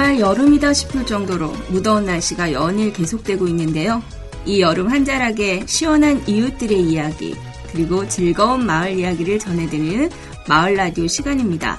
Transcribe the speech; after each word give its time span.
정말 0.00 0.18
여름이다 0.18 0.72
싶을 0.72 1.04
정도로 1.04 1.52
무더운 1.68 2.06
날씨가 2.06 2.52
연일 2.52 2.90
계속되고 2.90 3.46
있는데요. 3.48 4.02
이 4.46 4.62
여름 4.62 4.88
한자락에 4.88 5.66
시원한 5.66 6.26
이웃들의 6.26 6.80
이야기, 6.84 7.36
그리고 7.70 8.08
즐거운 8.08 8.64
마을 8.64 8.98
이야기를 8.98 9.38
전해드리는 9.38 10.08
마을 10.48 10.76
라디오 10.76 11.06
시간입니다. 11.06 11.78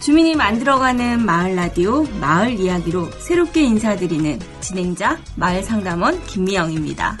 주민이 0.00 0.36
만들어가는 0.36 1.22
마을 1.22 1.54
라디오, 1.54 2.04
마을 2.18 2.58
이야기로 2.58 3.10
새롭게 3.18 3.60
인사드리는 3.60 4.40
진행자, 4.60 5.18
마을 5.36 5.62
상담원 5.62 6.24
김미영입니다. 6.24 7.18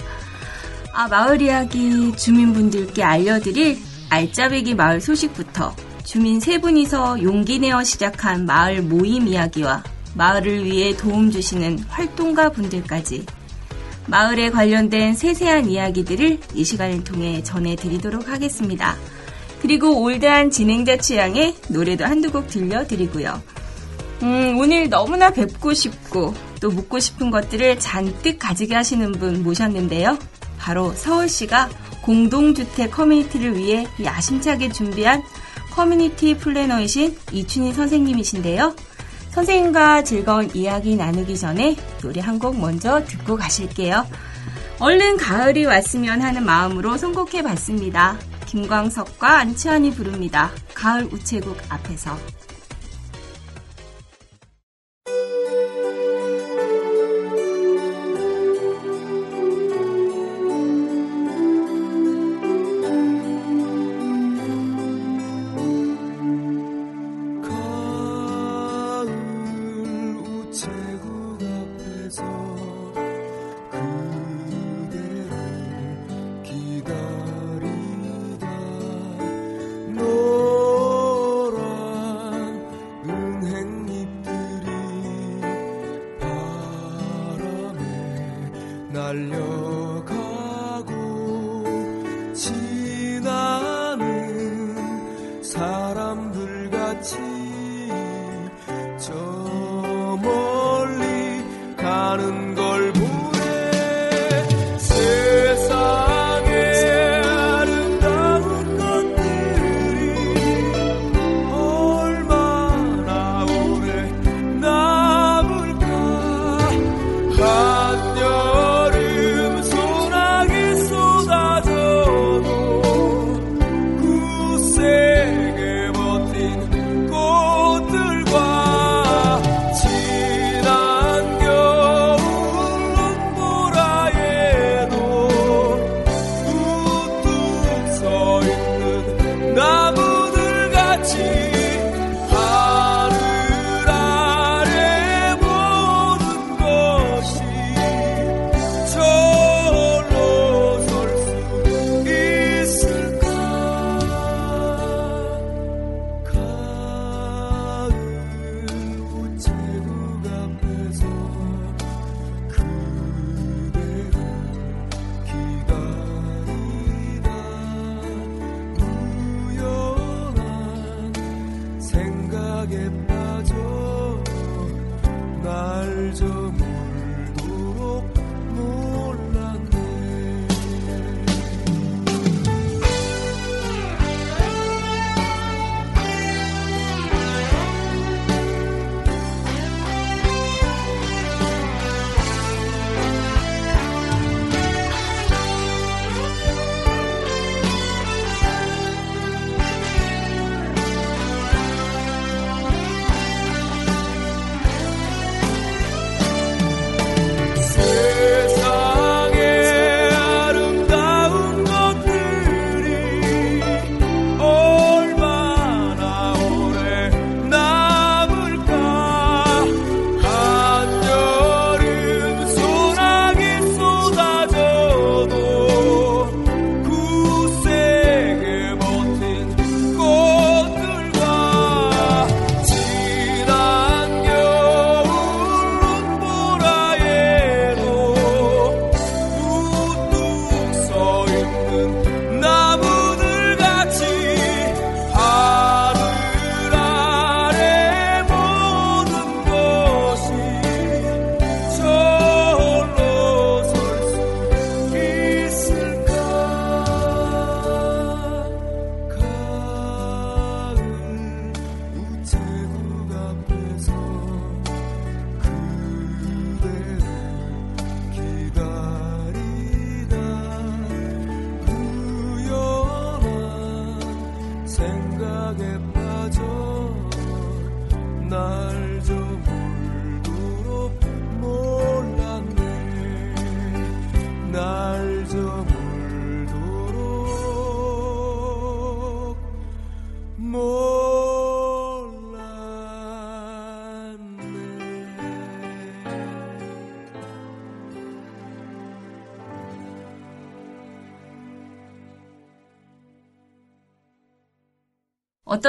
아, 0.94 1.06
마을 1.08 1.42
이야기 1.42 2.16
주민분들께 2.16 3.02
알려드릴 3.02 3.76
알짜배기 4.08 4.74
마을 4.74 5.02
소식부터 5.02 5.76
주민 6.02 6.40
세 6.40 6.62
분이서 6.62 7.22
용기 7.22 7.58
내어 7.58 7.84
시작한 7.84 8.46
마을 8.46 8.80
모임 8.80 9.28
이야기와 9.28 9.82
마을을 10.14 10.64
위해 10.64 10.96
도움 10.96 11.30
주시는 11.30 11.80
활동가 11.88 12.50
분들까지 12.50 13.26
마을에 14.06 14.50
관련된 14.50 15.14
세세한 15.14 15.68
이야기들을 15.70 16.38
이 16.54 16.64
시간을 16.64 17.04
통해 17.04 17.42
전해드리도록 17.42 18.28
하겠습니다. 18.28 18.96
그리고 19.62 20.02
올드한 20.02 20.50
진행자 20.50 20.98
취향의 20.98 21.54
노래도 21.68 22.04
한두 22.04 22.30
곡 22.30 22.48
들려드리고요. 22.48 23.42
음, 24.22 24.58
오늘 24.58 24.88
너무나 24.90 25.30
뵙고 25.30 25.72
싶고 25.72 26.34
또 26.60 26.70
묻고 26.70 26.98
싶은 26.98 27.30
것들을 27.30 27.78
잔뜩 27.78 28.38
가지게 28.38 28.74
하시는 28.74 29.12
분 29.12 29.42
모셨는데요. 29.42 30.18
바로 30.58 30.92
서울시가 30.92 31.70
공동주택 32.02 32.90
커뮤니티를 32.90 33.56
위해 33.56 33.86
야심차게 34.02 34.70
준비한 34.70 35.22
커뮤니티 35.70 36.36
플래너이신 36.36 37.16
이춘희 37.32 37.72
선생님이신데요. 37.72 38.74
선생님과 39.34 40.04
즐거운 40.04 40.48
이야기 40.54 40.94
나누기 40.96 41.36
전에 41.36 41.76
노래 42.00 42.20
한 42.20 42.38
곡 42.38 42.58
먼저 42.58 43.04
듣고 43.04 43.36
가실게요. 43.36 44.06
얼른 44.80 45.16
가을이 45.16 45.64
왔으면 45.64 46.20
하는 46.20 46.44
마음으로 46.44 46.96
선곡해 46.96 47.42
봤습니다. 47.42 48.18
김광석과 48.46 49.38
안치환이 49.38 49.92
부릅니다. 49.92 50.50
가을 50.74 51.04
우체국 51.12 51.56
앞에서. 51.68 52.16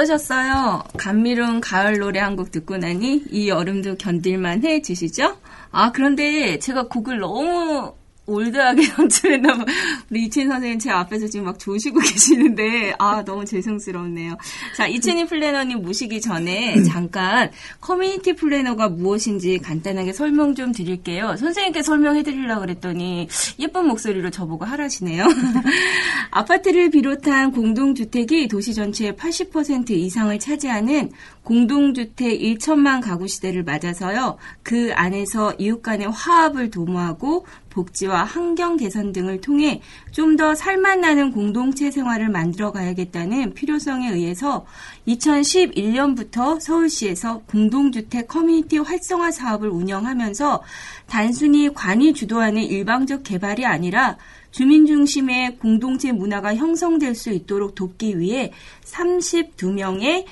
어떠셨어요? 0.00 0.82
감미로운 0.98 1.60
가을 1.60 1.98
노래 1.98 2.20
한 2.20 2.36
곡 2.36 2.50
듣고 2.50 2.76
나니 2.76 3.22
이 3.30 3.48
여름도 3.48 3.96
견딜만 3.96 4.62
해지시죠? 4.64 5.38
아, 5.70 5.90
그런데 5.92 6.58
제가 6.58 6.88
곡을 6.88 7.18
너무 7.18 7.94
old하게 8.26 8.82
연출했나 8.98 9.56
봐. 9.56 9.64
우리 10.10 10.24
이춘희 10.24 10.48
선생님 10.48 10.78
제 10.78 10.90
앞에서 10.90 11.28
지금 11.28 11.46
막 11.46 11.58
조시고 11.58 12.00
계시는데, 12.00 12.94
아, 12.98 13.24
너무 13.24 13.44
죄송스럽네요. 13.44 14.36
자, 14.76 14.86
이춘희 14.86 15.26
플래너님 15.26 15.82
모시기 15.82 16.20
전에 16.20 16.82
잠깐 16.82 17.50
커뮤니티 17.80 18.34
플래너가 18.34 18.88
무엇인지 18.88 19.58
간단하게 19.58 20.12
설명 20.12 20.54
좀 20.54 20.72
드릴게요. 20.72 21.36
선생님께 21.36 21.82
설명해 21.82 22.22
드리려고 22.22 22.62
그랬더니 22.62 23.28
예쁜 23.58 23.86
목소리로 23.86 24.30
저보고 24.30 24.64
하라시네요. 24.64 25.24
아파트를 26.30 26.90
비롯한 26.90 27.52
공동주택이 27.52 28.48
도시 28.48 28.74
전체의 28.74 29.12
80% 29.14 29.90
이상을 29.90 30.38
차지하는 30.38 31.10
공동주택 31.42 32.40
1천만 32.40 33.00
가구 33.00 33.28
시대를 33.28 33.62
맞아서요. 33.62 34.36
그 34.62 34.90
안에서 34.94 35.54
이웃 35.58 35.80
간의 35.80 36.08
화합을 36.10 36.70
도모하고 36.70 37.46
복지와 37.76 38.24
환경 38.24 38.76
개선 38.76 39.12
등을 39.12 39.40
통해 39.40 39.82
좀 40.12 40.36
더 40.36 40.54
살맛나는 40.54 41.32
공동체 41.32 41.90
생활을 41.90 42.28
만들어 42.28 42.70
가야겠다는 42.70 43.54
필요성에 43.54 44.10
의해서 44.10 44.66
2011년부터 45.08 46.60
서울시에서 46.60 47.42
공동주택 47.46 48.28
커뮤니티 48.28 48.78
활성화 48.78 49.30
사업을 49.30 49.68
운영하면서 49.70 50.62
단순히 51.06 51.72
관이 51.72 52.12
주도하는 52.12 52.62
일방적 52.62 53.22
개발이 53.22 53.64
아니라 53.64 54.18
주민 54.50 54.86
중심의 54.86 55.56
공동체 55.58 56.12
문화가 56.12 56.54
형성될 56.54 57.14
수 57.14 57.30
있도록 57.30 57.74
돕기 57.74 58.18
위해 58.18 58.52
32명의 58.84 60.24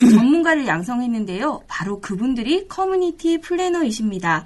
전문가를 0.00 0.66
양성했는데요. 0.66 1.62
바로 1.66 2.00
그분들이 2.00 2.68
커뮤니티 2.68 3.40
플래너이십니다. 3.40 4.44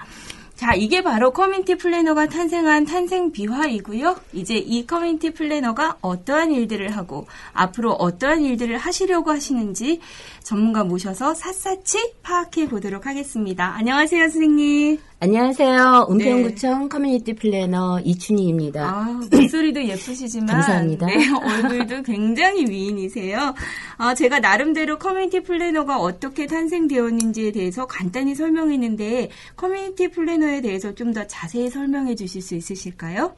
자, 0.59 0.75
이게 0.75 1.05
바로 1.05 1.31
커뮤니티 1.33 1.77
플래너가 1.77 2.27
탄생한 2.27 2.85
탄생 2.85 3.31
비화이고요. 3.31 4.17
이제 4.33 4.57
이 4.57 4.85
커뮤니티 4.89 5.31
플래너가 5.31 5.99
어떠한 6.01 6.51
일들을 6.51 6.97
하고 6.97 7.29
앞으로 7.53 7.93
어떠한 7.93 8.43
일들을 8.43 8.77
하시려고 8.77 9.31
하시는지 9.31 10.01
전문가 10.49 10.83
모셔서 10.83 11.35
샅샅이 11.35 12.15
파악해 12.23 12.71
보도록 12.71 13.07
하겠습니다. 13.07 13.75
안녕하세요, 13.77 14.23
선생님. 14.31 14.99
안녕하세요. 15.21 16.07
은평구청 16.11 16.89
커뮤니티 16.89 17.35
플래너 17.35 18.01
이춘희입니다. 18.03 18.83
아, 18.83 19.21
목소리도 19.31 19.85
예쁘시지만 19.85 20.47
감사합니다. 20.57 21.07
네, 21.07 21.17
얼굴도 21.31 22.03
굉장히 22.03 22.65
미인이세요. 22.65 23.55
아, 23.99 24.15
제가 24.15 24.39
나름대로 24.39 24.99
커뮤니티 24.99 25.43
플래너가 25.43 25.99
어떻게 25.99 26.47
탄생되었는지에 26.47 27.53
대해서 27.53 27.85
간단히 27.87 28.35
설명했는데 28.35 29.29
커뮤니티 29.55 30.09
플래너에 30.09 30.63
대해서 30.63 30.95
좀 30.95 31.13
더 31.13 31.27
자세히 31.27 31.69
설명해 31.69 32.15
주실 32.15 32.41
수 32.41 32.55
있으실까요? 32.55 33.35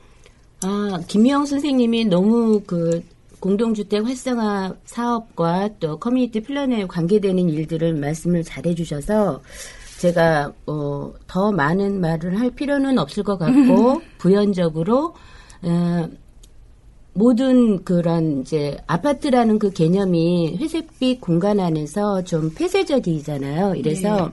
아, 0.62 1.00
김미영 1.08 1.46
선생님이 1.46 2.04
너무 2.04 2.60
그 2.66 3.02
공동주택 3.40 4.04
활성화 4.04 4.75
사업과 4.84 5.70
또 5.81 5.98
커뮤니티 5.98 6.40
플래너에 6.40 6.87
관계되는 6.87 7.48
일들을 7.48 7.94
말씀을 7.94 8.44
잘 8.44 8.66
해 8.66 8.75
주셔서 8.75 9.40
제가 10.00 10.52
어, 10.66 11.12
더 11.26 11.52
많은 11.52 12.00
말을 12.00 12.38
할 12.38 12.50
필요는 12.50 12.98
없을 12.98 13.22
것 13.22 13.38
같고 13.38 14.02
부연적으로 14.19 15.14
어, 15.62 16.08
모든 17.12 17.84
그런 17.84 18.40
이제 18.40 18.78
아파트라는 18.87 19.58
그 19.58 19.70
개념이 19.70 20.56
회색빛 20.58 21.20
공간 21.20 21.60
안에서 21.60 22.22
좀 22.25 22.54
폐쇄적이잖아요. 22.54 23.75
이래서 23.75 24.31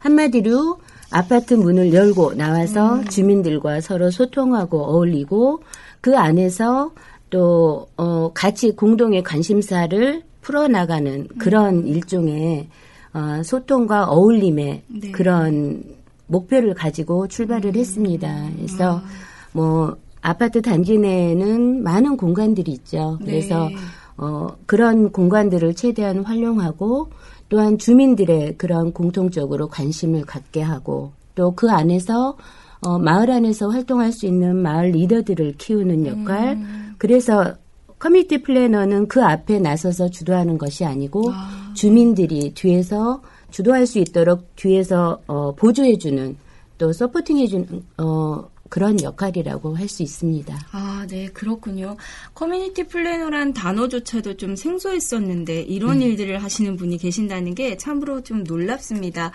한마디로 0.00 0.78
아파트 1.10 1.54
문을 1.54 1.94
열고 1.94 2.34
나와서 2.34 3.02
주민들과 3.04 3.80
서로 3.80 4.10
소통하고 4.10 4.82
어울리고 4.82 5.62
그 6.00 6.18
안에서 6.18 6.90
또 7.30 7.86
어, 7.96 8.32
같이 8.32 8.72
공동의 8.72 9.22
관심사를 9.22 10.22
풀어나가는 10.40 11.28
그런 11.38 11.86
일종의 11.86 12.68
어, 13.12 13.42
소통과 13.42 14.04
어울림의 14.04 14.82
네. 14.86 15.10
그런 15.12 15.84
목표를 16.26 16.74
가지고 16.74 17.28
출발을 17.28 17.74
했습니다. 17.74 18.48
그래서 18.56 19.02
뭐 19.52 19.96
아파트 20.20 20.62
단지 20.62 20.98
내에는 20.98 21.82
많은 21.82 22.16
공간들이 22.16 22.72
있죠. 22.72 23.18
그래서 23.24 23.68
네. 23.68 23.76
어, 24.16 24.48
그런 24.66 25.10
공간들을 25.10 25.74
최대한 25.74 26.24
활용하고 26.24 27.10
또한 27.48 27.78
주민들의 27.78 28.56
그런 28.56 28.92
공통적으로 28.92 29.68
관심을 29.68 30.24
갖게 30.24 30.62
하고 30.62 31.12
또 31.34 31.52
그 31.52 31.70
안에서 31.70 32.36
어, 32.84 32.98
마을 32.98 33.30
안에서 33.30 33.70
활동할 33.70 34.12
수 34.12 34.26
있는 34.26 34.56
마을 34.56 34.90
리더들을 34.90 35.54
키우는 35.56 36.06
역할. 36.06 36.58
그래서 36.98 37.54
커뮤니티 37.98 38.42
플래너는 38.42 39.08
그 39.08 39.22
앞에 39.24 39.58
나서서 39.60 40.10
주도하는 40.10 40.58
것이 40.58 40.84
아니고 40.84 41.32
주민들이 41.74 42.52
뒤에서 42.54 43.22
주도할 43.50 43.86
수 43.86 43.98
있도록 43.98 44.54
뒤에서 44.56 45.20
어, 45.26 45.54
보조해주는 45.54 46.36
또 46.76 46.92
supporting해주는 46.92 47.82
어, 47.98 48.50
그런 48.68 49.00
역할이라고 49.00 49.76
할 49.76 49.88
수 49.88 50.02
있습니다. 50.02 50.58
아, 50.72 51.06
네, 51.08 51.28
그렇군요. 51.28 51.96
커뮤니티 52.34 52.84
플래너란 52.84 53.52
단어조차도 53.52 54.36
좀 54.36 54.56
생소했었는데 54.56 55.62
이런 55.62 56.02
일들을 56.02 56.42
하시는 56.42 56.76
분이 56.76 56.98
계신다는 56.98 57.54
게 57.54 57.76
참으로 57.76 58.22
좀 58.22 58.42
놀랍습니다. 58.42 59.30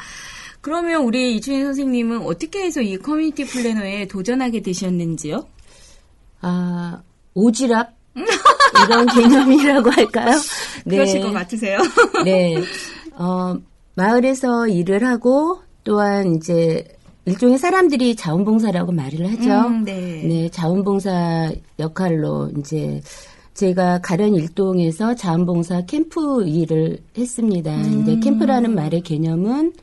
그러면 0.59 1.03
우리 1.03 1.35
이춘희 1.37 1.61
선생님은 1.63 2.23
어떻게 2.23 2.63
해서 2.63 2.81
이 2.81 2.97
커뮤니티 2.97 3.45
플래너에 3.45 4.07
도전하게 4.07 4.61
되셨는지요? 4.61 5.47
아, 6.41 7.01
오지랖? 7.35 7.87
이런 8.85 9.05
개념이라고 9.07 9.89
할까요? 9.91 10.37
그러실 10.87 11.21
것 11.21 11.31
같으세요? 11.31 11.79
네. 12.23 12.55
어, 13.17 13.55
마을에서 13.95 14.67
일을 14.67 15.05
하고 15.05 15.59
또한 15.83 16.35
이제 16.35 16.85
일종의 17.25 17.57
사람들이 17.57 18.15
자원봉사라고 18.15 18.91
말을 18.91 19.31
하죠. 19.33 19.67
음, 19.67 19.83
네. 19.83 20.23
네, 20.23 20.49
자원봉사 20.49 21.51
역할로 21.77 22.49
이제 22.57 23.01
제가 23.53 23.99
가련 23.99 24.33
일동에서 24.35 25.15
자원봉사 25.15 25.85
캠프 25.85 26.45
일을 26.45 26.99
했습니다. 27.17 27.75
음. 27.75 28.01
이제 28.01 28.19
캠프라는 28.19 28.73
말의 28.73 29.01
개념은 29.01 29.73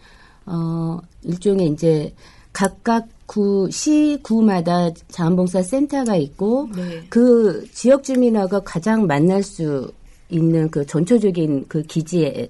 어 0.46 0.98
일종의 1.22 1.68
이제 1.68 2.14
각각 2.56 3.06
구, 3.26 3.68
시, 3.70 4.18
구마다 4.22 4.88
자원봉사 5.08 5.60
센터가 5.60 6.16
있고 6.16 6.70
네. 6.74 7.04
그 7.10 7.68
지역 7.70 8.02
주민하고 8.02 8.60
가장 8.60 9.06
만날 9.06 9.42
수 9.42 9.92
있는 10.30 10.70
그 10.70 10.86
전초적인 10.86 11.66
그 11.68 11.82
기지의 11.82 12.48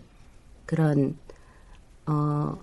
그런 0.64 1.16
어 2.06 2.56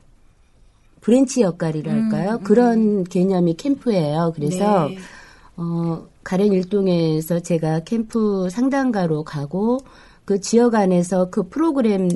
branch 1.02 1.42
역할이랄까요? 1.42 2.40
그런 2.46 3.04
개념이 3.04 3.58
캠프예요. 3.58 4.32
그래서 4.34 4.88
네. 4.88 4.98
어 5.58 6.08
갈현 6.24 6.54
일동에서 6.54 7.42
제가 7.42 7.82
캠프 7.82 8.48
상담가로 8.50 9.26
가고 9.26 9.80
그 10.24 10.40
지역 10.40 10.76
안에서 10.76 11.30
그 11.30 11.50
프로그램 11.50 12.08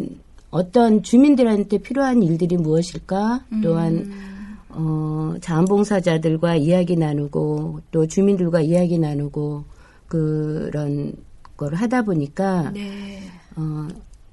어떤 0.51 1.03
주민들한테 1.03 1.79
필요한 1.79 2.23
일들이 2.23 2.55
무엇일까? 2.55 3.43
또한 3.61 4.36
어, 4.69 5.33
자원봉사자들과 5.41 6.55
이야기 6.55 6.95
나누고 6.95 7.81
또 7.91 8.07
주민들과 8.07 8.61
이야기 8.61 8.97
나누고 8.99 9.63
그런 10.07 11.13
걸 11.55 11.73
하다 11.73 12.03
보니까 12.03 12.71
네. 12.71 13.21
어, 13.55 13.87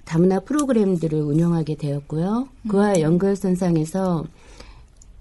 다문화 0.04 0.40
프로그램들을 0.40 1.18
운영하게 1.20 1.76
되었고요. 1.76 2.48
그와 2.68 3.00
연결선상에서 3.00 4.24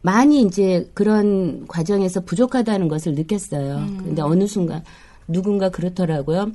많이 0.02 0.42
이제 0.42 0.90
그런 0.94 1.66
과정에서 1.68 2.20
부족하다는 2.22 2.90
것을 2.90 3.16
느꼈어요. 3.16 3.88
근데 4.00 4.22
어느 4.22 4.46
순간 4.46 4.84
누군가 5.30 5.70
그렇더라고요. 5.70 6.52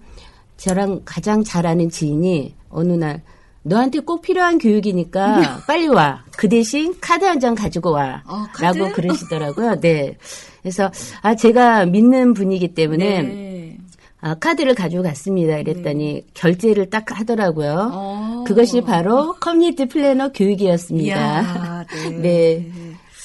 저랑 0.58 1.00
가장 1.06 1.42
잘 1.42 1.66
아는 1.66 1.88
지인이 1.88 2.54
어느 2.68 2.92
날 2.92 3.22
너한테 3.68 4.00
꼭 4.00 4.22
필요한 4.22 4.58
교육이니까 4.58 5.60
빨리 5.66 5.86
와. 5.88 6.24
그 6.36 6.48
대신 6.48 6.94
카드 7.00 7.24
한 7.24 7.38
장 7.40 7.54
가지고 7.54 7.92
와. 7.92 8.22
어? 8.26 8.46
라고 8.60 8.90
그러시더라고요. 8.92 9.80
네. 9.80 10.16
그래서 10.62 10.90
아 11.22 11.34
제가 11.36 11.86
믿는 11.86 12.34
분이기 12.34 12.74
때문에 12.74 13.22
네. 13.22 13.78
아, 14.20 14.34
카드를 14.34 14.74
가지고 14.74 15.04
갔습니다. 15.04 15.58
이랬더니 15.58 16.24
결제를 16.34 16.90
딱 16.90 17.04
하더라고요. 17.18 17.90
어. 17.92 18.44
그것이 18.46 18.80
바로 18.80 19.34
커뮤니티 19.38 19.86
플래너 19.86 20.32
교육이었습니다. 20.32 21.06
이야, 21.06 21.84
네. 22.10 22.16
네. 22.18 22.72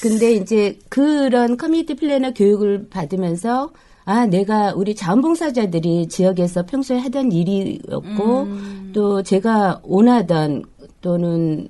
근데 0.01 0.33
이제 0.33 0.77
그런 0.89 1.57
커뮤니티 1.57 1.95
플래너 1.95 2.33
교육을 2.33 2.87
받으면서 2.91 3.71
아, 4.05 4.25
내가 4.25 4.73
우리 4.73 4.95
자원봉사자들이 4.95 6.07
지역에서 6.07 6.65
평소에 6.65 6.99
하던 6.99 7.31
일이었고, 7.31 8.41
음. 8.43 8.91
또 8.93 9.23
제가 9.23 9.81
원하던 9.83 10.63
또는 11.01 11.67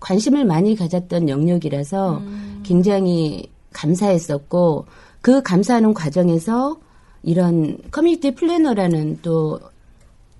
관심을 0.00 0.44
많이 0.44 0.76
가졌던 0.76 1.28
영역이라서 1.28 2.18
음. 2.18 2.60
굉장히 2.64 3.50
감사했었고, 3.72 4.86
그 5.20 5.42
감사하는 5.42 5.94
과정에서 5.94 6.78
이런 7.22 7.78
커뮤니티 7.90 8.34
플래너라는 8.34 9.20
또 9.22 9.58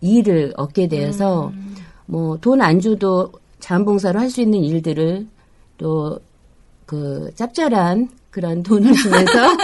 일을 0.02 0.52
얻게 0.56 0.88
되어서 0.88 1.48
음. 1.48 1.74
뭐 2.06 2.37
돈 2.37 2.60
안 2.60 2.80
줘도 2.80 3.32
자원봉사로 3.60 4.20
할 4.20 4.28
수 4.28 4.42
있는 4.42 4.62
일들을 4.62 5.26
또 5.78 6.20
그 6.86 7.30
짭짤한 7.34 8.08
그런 8.30 8.62
돈을 8.62 8.92
주면서 8.94 9.56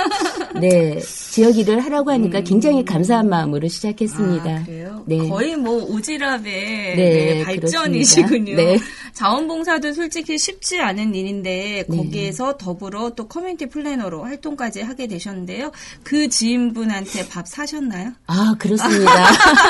네 0.58 0.98
지역 1.00 1.56
일을 1.56 1.80
하라고 1.80 2.10
하니까 2.10 2.40
굉장히 2.40 2.84
감사한 2.84 3.28
마음으로 3.28 3.68
시작했습니다. 3.68 4.44
음. 4.44 4.56
아, 4.56 4.64
그래요? 4.64 5.04
네. 5.06 5.28
거의 5.28 5.56
뭐 5.56 5.86
오지랖의 5.88 6.42
네, 6.42 6.94
네, 6.96 7.44
발전이시군요. 7.44 8.56
네. 8.56 8.78
자원봉사도 9.12 9.92
솔직히 9.92 10.38
쉽지 10.38 10.80
않은 10.80 11.14
일인데 11.14 11.84
네. 11.88 11.96
거기에서 11.96 12.56
더불어 12.56 13.10
또 13.10 13.28
커뮤니티 13.28 13.66
플래너로 13.66 14.24
활동까지 14.24 14.82
하게 14.82 15.06
되셨는데요. 15.06 15.70
그 16.02 16.28
지인분한테 16.28 17.28
밥 17.28 17.46
사셨나요? 17.46 18.12
아 18.26 18.56
그렇습니다. 18.58 19.10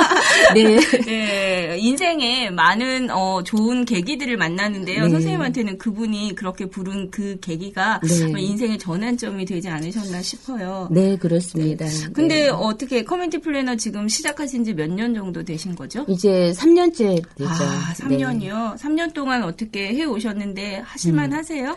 네. 0.54 0.80
네, 0.80 1.76
인생에 1.78 2.50
많은 2.50 3.10
어, 3.10 3.42
좋은 3.42 3.84
계기들을 3.84 4.36
만나는데요. 4.36 5.04
네. 5.04 5.10
선생님한테는 5.10 5.78
그분이 5.78 6.34
그렇게 6.34 6.66
부른 6.66 7.10
그 7.10 7.38
계기가 7.40 8.00
인생의 8.36 8.78
전환점이 8.78 9.44
되지 9.44 9.68
않으셨나 9.68 10.22
싶어요. 10.22 10.69
네 10.90 11.16
그렇습니다. 11.16 11.86
근데 12.12 12.42
네. 12.44 12.48
어떻게 12.48 13.04
커뮤니티 13.04 13.38
플래너 13.38 13.76
지금 13.76 14.08
시작하신 14.08 14.64
지 14.64 14.72
몇 14.74 14.90
년 14.90 15.14
정도 15.14 15.42
되신 15.42 15.74
거죠? 15.74 16.04
이제 16.08 16.52
3년째 16.56 17.22
되죠. 17.36 17.50
아, 17.50 17.94
네. 18.08 18.16
3년이요? 18.18 18.76
3년 18.78 19.12
동안 19.14 19.42
어떻게 19.44 19.88
해 19.94 20.04
오셨는데 20.04 20.78
음. 20.78 20.82
하실만 20.84 21.32
하세요? 21.32 21.76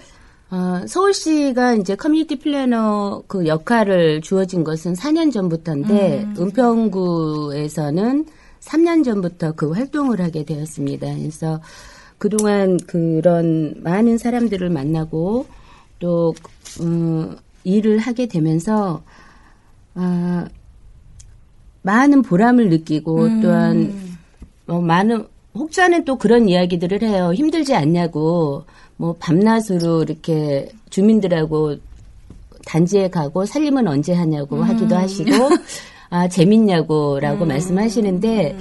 아, 0.50 0.84
서울시가 0.88 1.76
이제 1.76 1.96
커뮤니티 1.96 2.38
플래너 2.38 3.24
그 3.28 3.48
역할을 3.48 4.22
주어진 4.22 4.64
것은 4.64 4.94
4년 4.94 5.32
전부터인데 5.34 6.24
음. 6.24 6.36
은평구에서는 6.38 8.26
3년 8.62 9.04
전부터 9.04 9.54
그 9.54 9.72
활동을 9.72 10.22
하게 10.22 10.44
되었습니다. 10.46 11.08
그래서 11.16 11.60
그동안 12.18 12.78
그런 12.88 13.74
많은 13.84 14.18
사람들을 14.18 14.70
만나고 14.70 15.46
또 16.00 16.34
음, 16.82 17.36
일을 17.64 18.00
하게 18.00 18.28
되면서 18.28 19.04
아, 19.96 20.48
많은 21.82 22.22
보람을 22.22 22.70
느끼고 22.70 23.24
음. 23.24 23.42
또한 23.42 23.94
어, 24.68 24.80
많은 24.80 25.26
혹자는 25.56 26.06
또 26.06 26.18
그런 26.18 26.50
이야기들을 26.50 27.04
해요. 27.04 27.32
힘들지 27.34 27.76
않냐고 27.76 28.64
뭐 28.98 29.16
밤낮으로 29.20 30.04
이렇게 30.04 30.70
주민들하고 30.90 31.76
단지에 32.66 33.10
가고 33.10 33.46
살림은 33.46 33.88
언제 33.88 34.14
하냐고 34.14 34.58
음. 34.58 34.64
하기도 34.64 34.96
하시고 34.96 35.32
아 36.10 36.28
재밌냐고라고 36.28 37.46
말씀하시는데 37.46 38.58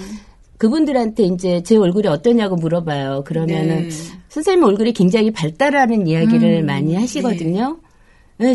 그분들한테 0.59 1.25
이제 1.25 1.63
제 1.63 1.77
얼굴이 1.77 2.07
어떠냐고 2.07 2.57
물어봐요. 2.57 3.25
그러면은 3.25 3.89
네. 3.89 3.97
선생님 4.29 4.65
얼굴이 4.65 4.93
굉장히 4.93 5.31
발달하는 5.31 6.07
이야기를 6.07 6.61
음, 6.63 6.67
많이 6.67 6.95
하시거든요. 6.95 7.79
네, 7.81 7.92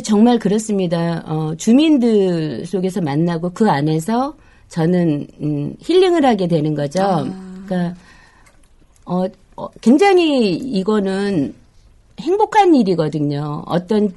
정말 0.01 0.39
그렇습니다. 0.39 1.23
어, 1.25 1.55
주민들 1.55 2.65
속에서 2.65 3.01
만나고 3.01 3.51
그 3.51 3.69
안에서 3.69 4.35
저는 4.69 5.27
음, 5.41 5.75
힐링을 5.79 6.25
하게 6.25 6.47
되는 6.47 6.75
거죠. 6.75 7.01
아. 7.01 7.23
그러니까 7.65 7.99
어, 9.05 9.25
어, 9.55 9.67
굉장히 9.81 10.55
이거는 10.55 11.53
행복한 12.19 12.75
일이거든요. 12.75 13.63
어떤 13.65 14.13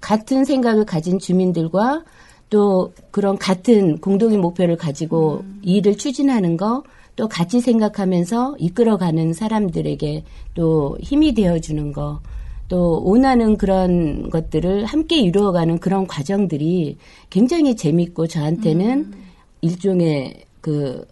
같은 0.00 0.44
생각을 0.44 0.84
가진 0.84 1.18
주민들과 1.18 2.04
또 2.50 2.92
그런 3.10 3.38
같은 3.38 3.98
공동의 3.98 4.36
목표를 4.38 4.76
가지고 4.76 5.42
일을 5.62 5.96
추진하는 5.96 6.56
거, 6.56 6.82
또 7.16 7.28
같이 7.28 7.60
생각하면서 7.60 8.56
이끌어가는 8.58 9.32
사람들에게 9.32 10.24
또 10.54 10.98
힘이 11.00 11.32
되어주는 11.34 11.92
거, 11.92 12.20
또 12.68 13.02
원하는 13.04 13.56
그런 13.56 14.30
것들을 14.30 14.86
함께 14.86 15.20
이루어가는 15.20 15.78
그런 15.78 16.06
과정들이 16.06 16.96
굉장히 17.28 17.76
재밌고 17.76 18.26
저한테는 18.26 19.12
일종의 19.60 20.44
그 20.60 21.04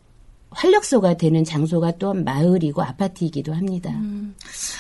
활력소가 0.50 1.16
되는 1.16 1.44
장소가 1.44 1.92
또한 1.92 2.24
마을이고 2.24 2.82
아파트이기도 2.82 3.52
합니다. 3.52 3.92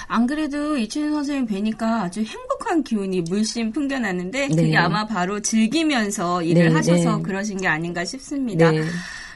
안 0.08 0.26
그래도 0.26 0.76
이춘희 0.76 1.10
선생님 1.10 1.46
뵈니까 1.46 2.02
아주 2.02 2.22
행복한 2.22 2.82
기운이 2.82 3.22
물씬 3.22 3.70
풍겨나는데 3.70 4.48
네. 4.48 4.54
그게 4.54 4.76
아마 4.76 5.06
바로 5.06 5.40
즐기면서 5.40 6.42
일을 6.42 6.68
네, 6.68 6.74
하셔서 6.74 7.18
네. 7.18 7.22
그러신 7.22 7.58
게 7.58 7.68
아닌가 7.68 8.04
싶습니다. 8.04 8.72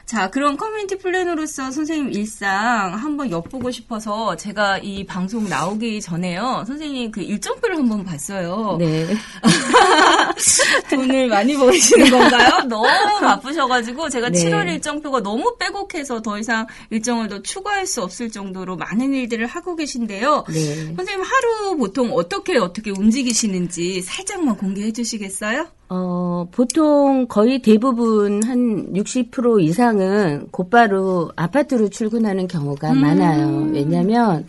네. 0.05 0.15
자, 0.15 0.29
그럼 0.29 0.55
커뮤니티 0.55 0.97
플래너로서 0.97 1.71
선생님 1.71 2.13
일상 2.13 2.93
한번 2.93 3.31
엿보고 3.31 3.71
싶어서 3.71 4.35
제가 4.35 4.77
이 4.77 5.03
방송 5.03 5.49
나오기 5.49 5.99
전에요. 5.99 6.63
선생님 6.67 7.09
그 7.09 7.21
일정표를 7.21 7.77
한번 7.77 8.03
봤어요. 8.03 8.77
네. 8.79 9.07
돈을 10.91 11.27
많이 11.27 11.55
버시는 11.55 12.11
건가요? 12.11 12.67
너무 12.69 13.19
바쁘셔가지고 13.19 14.09
제가 14.09 14.29
네. 14.29 14.45
7월 14.45 14.67
일정표가 14.67 15.21
너무 15.21 15.57
빼곡해서 15.57 16.21
더 16.21 16.37
이상 16.37 16.67
일정을 16.91 17.27
더 17.27 17.41
추가할 17.41 17.87
수 17.87 18.03
없을 18.03 18.29
정도로 18.29 18.77
많은 18.77 19.11
일들을 19.11 19.47
하고 19.47 19.75
계신데요. 19.75 20.45
네. 20.49 20.93
선생님 20.95 21.21
하루 21.21 21.77
보통 21.77 22.11
어떻게 22.13 22.57
어떻게 22.59 22.91
움직이시는지 22.91 24.03
살짝만 24.03 24.57
공개해 24.57 24.91
주시겠어요? 24.91 25.67
어, 25.87 26.47
보통 26.51 27.27
거의 27.27 27.61
대부분 27.61 28.43
한 28.43 28.91
60% 28.93 29.61
이상 29.61 29.94
은 29.99 30.47
곧바로 30.51 31.31
아파트로 31.35 31.89
출근하는 31.89 32.47
경우가 32.47 32.93
많아요. 32.93 33.69
왜냐면, 33.71 34.47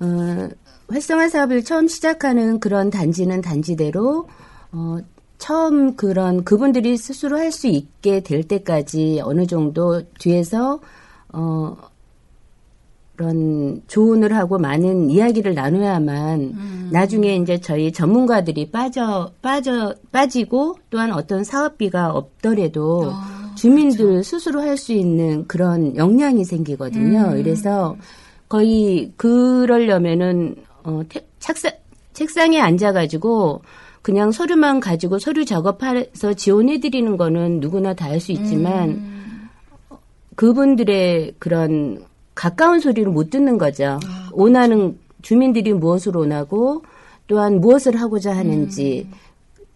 어, 0.00 0.48
활성화 0.88 1.28
사업을 1.28 1.64
처음 1.64 1.88
시작하는 1.88 2.60
그런 2.60 2.90
단지는 2.90 3.40
단지대로, 3.42 4.28
어, 4.72 4.98
처음 5.38 5.96
그런 5.96 6.44
그분들이 6.44 6.96
스스로 6.96 7.38
할 7.38 7.52
수 7.52 7.66
있게 7.66 8.20
될 8.20 8.42
때까지 8.44 9.20
어느 9.24 9.46
정도 9.46 10.02
뒤에서, 10.18 10.80
어, 11.32 11.76
그런 13.16 13.82
조언을 13.86 14.34
하고 14.34 14.56
많은 14.58 15.10
이야기를 15.10 15.52
나눠야만 15.52 16.88
나중에 16.90 17.36
이제 17.36 17.60
저희 17.60 17.92
전문가들이 17.92 18.70
빠져 18.70 19.30
빠져 19.42 19.94
빠지고 20.10 20.76
또한 20.88 21.12
어떤 21.12 21.44
사업비가 21.44 22.12
없더라도 22.12 23.12
주민들 23.60 24.24
스스로 24.24 24.60
할 24.62 24.76
수 24.76 24.92
있는 24.92 25.46
그런 25.46 25.94
역량이 25.96 26.44
생기거든요. 26.44 27.30
그래서 27.42 27.96
거의 28.48 29.12
그러려면은 29.16 30.56
어 30.82 31.02
태- 31.08 31.26
책상 31.38 31.72
책상에 32.12 32.58
앉아가지고 32.60 33.62
그냥 34.02 34.32
서류만 34.32 34.80
가지고 34.80 35.18
서류 35.18 35.44
작업해서 35.44 36.32
지원해 36.34 36.80
드리는 36.80 37.16
거는 37.16 37.60
누구나 37.60 37.94
다 37.94 38.06
할 38.08 38.18
수 38.20 38.32
있지만 38.32 39.00
그분들의 40.36 41.34
그런 41.38 42.04
가까운 42.34 42.80
소리를 42.80 43.10
못 43.12 43.30
듣는 43.30 43.58
거죠. 43.58 43.98
원하는 44.32 44.98
주민들이 45.22 45.72
무엇을 45.74 46.16
원하고 46.16 46.82
또한 47.26 47.60
무엇을 47.60 47.96
하고자 47.96 48.34
하는지 48.34 49.06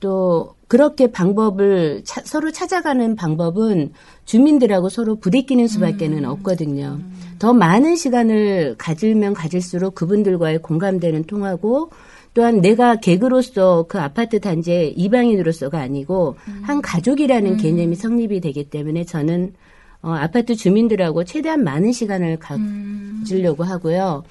또 0.04 0.54
그렇게 0.68 1.11
방법을 1.11 2.02
차- 2.04 2.20
서로 2.26 2.50
찾아가는 2.52 3.16
방법은 3.16 3.92
주민들하고 4.26 4.90
서로 4.90 5.16
부대끼는 5.16 5.66
수밖에는 5.66 6.26
없거든요. 6.26 7.00
더 7.38 7.54
많은 7.54 7.96
시간을 7.96 8.75
가질면 8.76 9.32
가질수록 9.32 9.94
그분들과의 9.94 10.58
공감대는 10.58 11.25
통하고 11.25 11.88
또한 12.34 12.61
내가 12.61 12.96
객으로서 12.96 13.87
그 13.88 13.99
아파트 13.99 14.40
단지의 14.40 14.92
이방인으로서가 14.92 15.80
아니고 15.80 16.37
한 16.64 16.82
가족이라는 16.82 17.56
개념이 17.56 17.94
성립이 17.96 18.42
되기 18.42 18.64
때문에 18.68 19.04
저는 19.04 19.54
어, 20.02 20.11
아파트 20.12 20.54
주민들하고 20.54 21.25
최대한 21.25 21.64
많은 21.64 21.92
시간을 21.92 22.38
가지려고 22.38 23.64
하고요. 23.64 24.23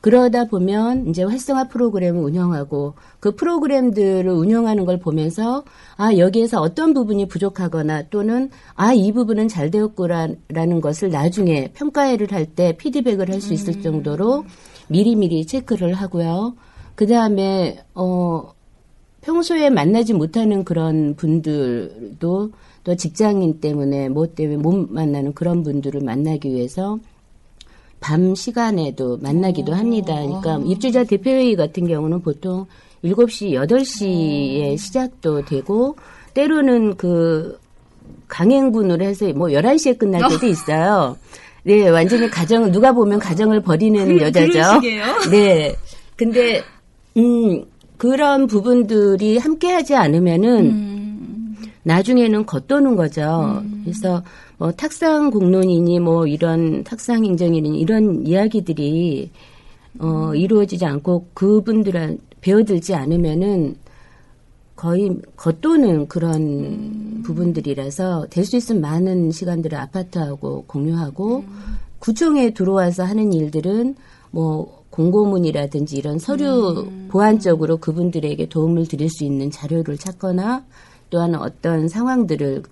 그러다 0.00 0.46
보면 0.46 1.08
이제 1.08 1.22
활성화 1.22 1.68
프로그램을 1.68 2.22
운영하고 2.22 2.94
그 3.20 3.34
프로그램들을 3.34 4.28
운영하는 4.30 4.86
걸 4.86 4.98
보면서 4.98 5.64
아 5.96 6.16
여기에서 6.16 6.60
어떤 6.60 6.94
부분이 6.94 7.28
부족하거나 7.28 8.04
또는 8.08 8.50
아 8.74 8.94
이 8.94 9.12
부분은 9.12 9.48
잘 9.48 9.70
되었구나라는 9.70 10.80
것을 10.80 11.10
나중에 11.10 11.72
평가회를 11.74 12.32
할 12.32 12.46
때 12.46 12.72
피드백을 12.76 13.30
할 13.30 13.40
수 13.40 13.52
있을 13.54 13.82
정도로 13.82 14.44
미리미리 14.88 15.46
체크를 15.46 15.92
하고요. 15.94 16.54
그 16.94 17.06
다음에 17.06 17.78
어 17.94 18.52
평소에 19.22 19.68
만나지 19.70 20.14
못하는 20.14 20.64
그런 20.64 21.14
분들도 21.14 22.50
또 22.84 22.96
직장인 22.96 23.60
때문에 23.60 24.08
뭐 24.08 24.26
때문에 24.26 24.56
못 24.56 24.90
만나는 24.90 25.34
그런 25.34 25.62
분들을 25.62 26.00
만나기 26.00 26.48
위해서 26.50 26.98
밤 28.00 28.34
시간에도 28.34 29.18
만나기도 29.18 29.74
합니다. 29.74 30.14
그러니까 30.14 30.60
입주자 30.64 31.04
대표회의 31.04 31.54
같은 31.54 31.86
경우는 31.86 32.22
보통 32.22 32.66
7시, 33.04 33.52
8시에 33.52 34.76
시작도 34.76 35.44
되고 35.44 35.96
때로는 36.34 36.96
그 36.96 37.58
강행군으로 38.28 39.04
해서 39.04 39.28
뭐 39.32 39.48
11시에 39.48 39.98
끝날 39.98 40.28
때도 40.28 40.46
있어요. 40.46 41.16
네, 41.62 41.88
완전히 41.88 42.30
가정을 42.30 42.72
누가 42.72 42.92
보면 42.92 43.18
가정을 43.18 43.62
버리는 43.62 44.20
여자죠. 44.20 44.52
그러시게요? 44.52 45.04
네. 45.30 45.76
근데 46.16 46.62
음 47.16 47.64
그런 47.96 48.46
부분들이 48.46 49.36
함께 49.38 49.72
하지 49.72 49.94
않으면은 49.94 50.99
나중에는 51.82 52.46
겉도는 52.46 52.96
거죠. 52.96 53.62
그래서 53.84 54.22
뭐 54.58 54.70
탁상 54.72 55.30
공론이니 55.30 56.00
뭐 56.00 56.26
이런 56.26 56.84
탁상 56.84 57.24
행정이니 57.24 57.80
이런 57.80 58.26
이야기들이 58.26 59.30
어 59.98 60.34
이루어지지 60.34 60.84
않고 60.84 61.26
그분들한 61.34 62.18
배워들지 62.40 62.94
않으면은 62.94 63.76
거의 64.76 65.10
겉도는 65.36 66.08
그런 66.08 67.22
부분들이라서 67.22 68.26
될 68.30 68.44
수 68.44 68.56
있으면 68.56 68.80
많은 68.80 69.30
시간들을 69.30 69.76
아파트하고 69.76 70.64
공유하고 70.66 71.44
구청에 71.98 72.50
들어와서 72.54 73.04
하는 73.04 73.32
일들은 73.32 73.94
뭐 74.30 74.84
공고문이라든지 74.90 75.96
이런 75.96 76.18
서류 76.18 76.88
보완적으로 77.08 77.76
그분들에게 77.76 78.48
도움을 78.48 78.86
드릴 78.88 79.10
수 79.10 79.24
있는 79.24 79.50
자료를 79.50 79.98
찾거나 79.98 80.64
또한 81.10 81.34
어떤 81.34 81.88
상황들을 81.88 82.62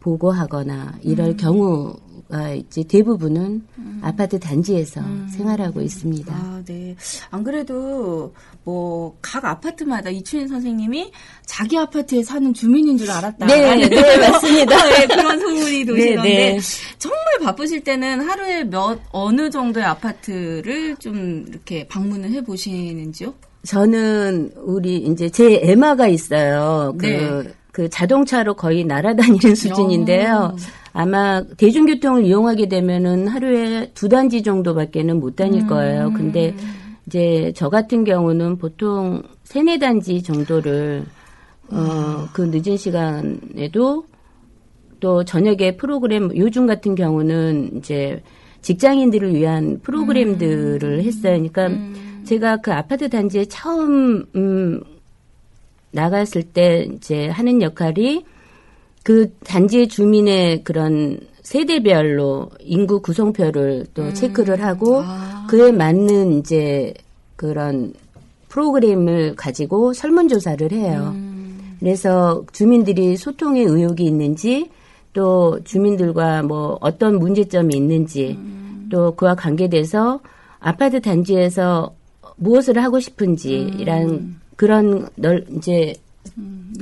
보고하거나 0.00 0.98
이럴 1.02 1.36
경우가 1.36 2.52
있지 2.54 2.84
대부분은 2.84 3.66
아파트 4.02 4.38
단지에서 4.38 5.00
생활하고 5.30 5.80
있습니다. 5.80 6.34
아, 6.34 6.62
네. 6.66 6.94
안 7.30 7.42
그래도 7.42 8.34
뭐 8.64 9.14
각 9.34 9.44
아파트마다 9.44 10.10
이춘희 10.10 10.46
선생님이 10.46 11.10
자기 11.44 11.76
아파트에 11.76 12.22
사는 12.22 12.54
주민인 12.54 12.96
줄 12.96 13.10
알았다. 13.10 13.46
네, 13.46 13.88
네, 13.88 14.16
맞습니다. 14.30 14.76
네, 14.90 15.06
그런 15.10 15.40
소문이 15.40 15.84
도시던데 15.84 16.22
네. 16.22 16.58
정말 16.98 17.18
바쁘실 17.42 17.82
때는 17.82 18.20
하루에 18.20 18.62
몇 18.62 19.00
어느 19.10 19.50
정도의 19.50 19.84
아파트를 19.86 20.96
좀 20.98 21.46
이렇게 21.48 21.86
방문을 21.88 22.30
해 22.30 22.44
보시는지요? 22.44 23.34
저는 23.66 24.52
우리 24.56 24.98
이제 24.98 25.28
제 25.30 25.58
에마가 25.62 26.06
있어요. 26.06 26.94
그, 26.96 27.06
네. 27.06 27.54
그 27.74 27.90
자동차로 27.90 28.54
거의 28.54 28.84
날아다니는 28.84 29.56
수준인데요. 29.56 30.54
아마 30.92 31.42
대중교통을 31.56 32.24
이용하게 32.24 32.68
되면은 32.68 33.26
하루에 33.26 33.90
두 33.94 34.08
단지 34.08 34.44
정도밖에는 34.44 35.18
못 35.18 35.34
다닐 35.34 35.66
거예요. 35.66 36.12
근데 36.14 36.54
이제 37.08 37.52
저 37.56 37.68
같은 37.68 38.04
경우는 38.04 38.58
보통 38.58 39.24
세네 39.42 39.80
단지 39.80 40.22
정도를 40.22 41.04
어, 41.72 42.28
그 42.32 42.42
늦은 42.42 42.76
시간에도 42.76 44.04
또 45.00 45.24
저녁에 45.24 45.76
프로그램 45.76 46.30
요즘 46.36 46.68
같은 46.68 46.94
경우는 46.94 47.78
이제 47.78 48.22
직장인들을 48.62 49.34
위한 49.34 49.80
프로그램들을 49.82 51.02
했어요. 51.02 51.42
그러니까 51.42 51.70
제가 52.22 52.58
그 52.58 52.72
아파트 52.72 53.08
단지에 53.08 53.46
처음 53.46 54.24
음 54.36 54.80
나갔을 55.94 56.42
때 56.42 56.88
이제 56.94 57.28
하는 57.28 57.62
역할이 57.62 58.24
그 59.02 59.32
단지의 59.44 59.88
주민의 59.88 60.64
그런 60.64 61.20
세대별로 61.42 62.50
인구 62.60 63.00
구성표를 63.00 63.86
또 63.94 64.12
체크를 64.12 64.62
하고 64.62 65.02
그에 65.48 65.72
맞는 65.72 66.38
이제 66.38 66.94
그런 67.36 67.92
프로그램을 68.48 69.36
가지고 69.36 69.92
설문조사를 69.92 70.72
해요. 70.72 71.14
그래서 71.80 72.44
주민들이 72.52 73.16
소통에 73.16 73.60
의욕이 73.60 74.04
있는지 74.04 74.70
또 75.12 75.60
주민들과 75.64 76.42
뭐 76.42 76.78
어떤 76.80 77.18
문제점이 77.18 77.76
있는지 77.76 78.38
또 78.90 79.14
그와 79.14 79.34
관계돼서 79.34 80.20
아파트 80.60 81.00
단지에서 81.00 81.94
무엇을 82.36 82.82
하고 82.82 83.00
싶은지랑 83.00 84.36
그런 84.56 85.08
널 85.16 85.44
이제 85.56 85.94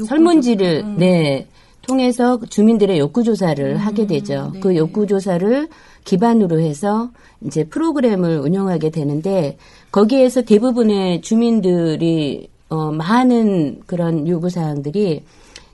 설문지를 0.07 0.97
네 0.99 1.47
통해서 1.83 2.39
주민들의 2.49 2.99
욕구 2.99 3.25
조사를 3.25 3.77
하게 3.77 4.07
되죠. 4.07 4.53
그 4.61 4.77
욕구 4.77 5.07
조사를 5.07 5.69
기반으로 6.05 6.61
해서 6.61 7.11
이제 7.45 7.65
프로그램을 7.65 8.39
운영하게 8.39 8.91
되는데 8.91 9.57
거기에서 9.91 10.43
대부분의 10.43 11.23
주민들이 11.23 12.49
어 12.69 12.91
많은 12.91 13.83
그런 13.87 14.27
요구 14.29 14.49
사항들이 14.49 15.23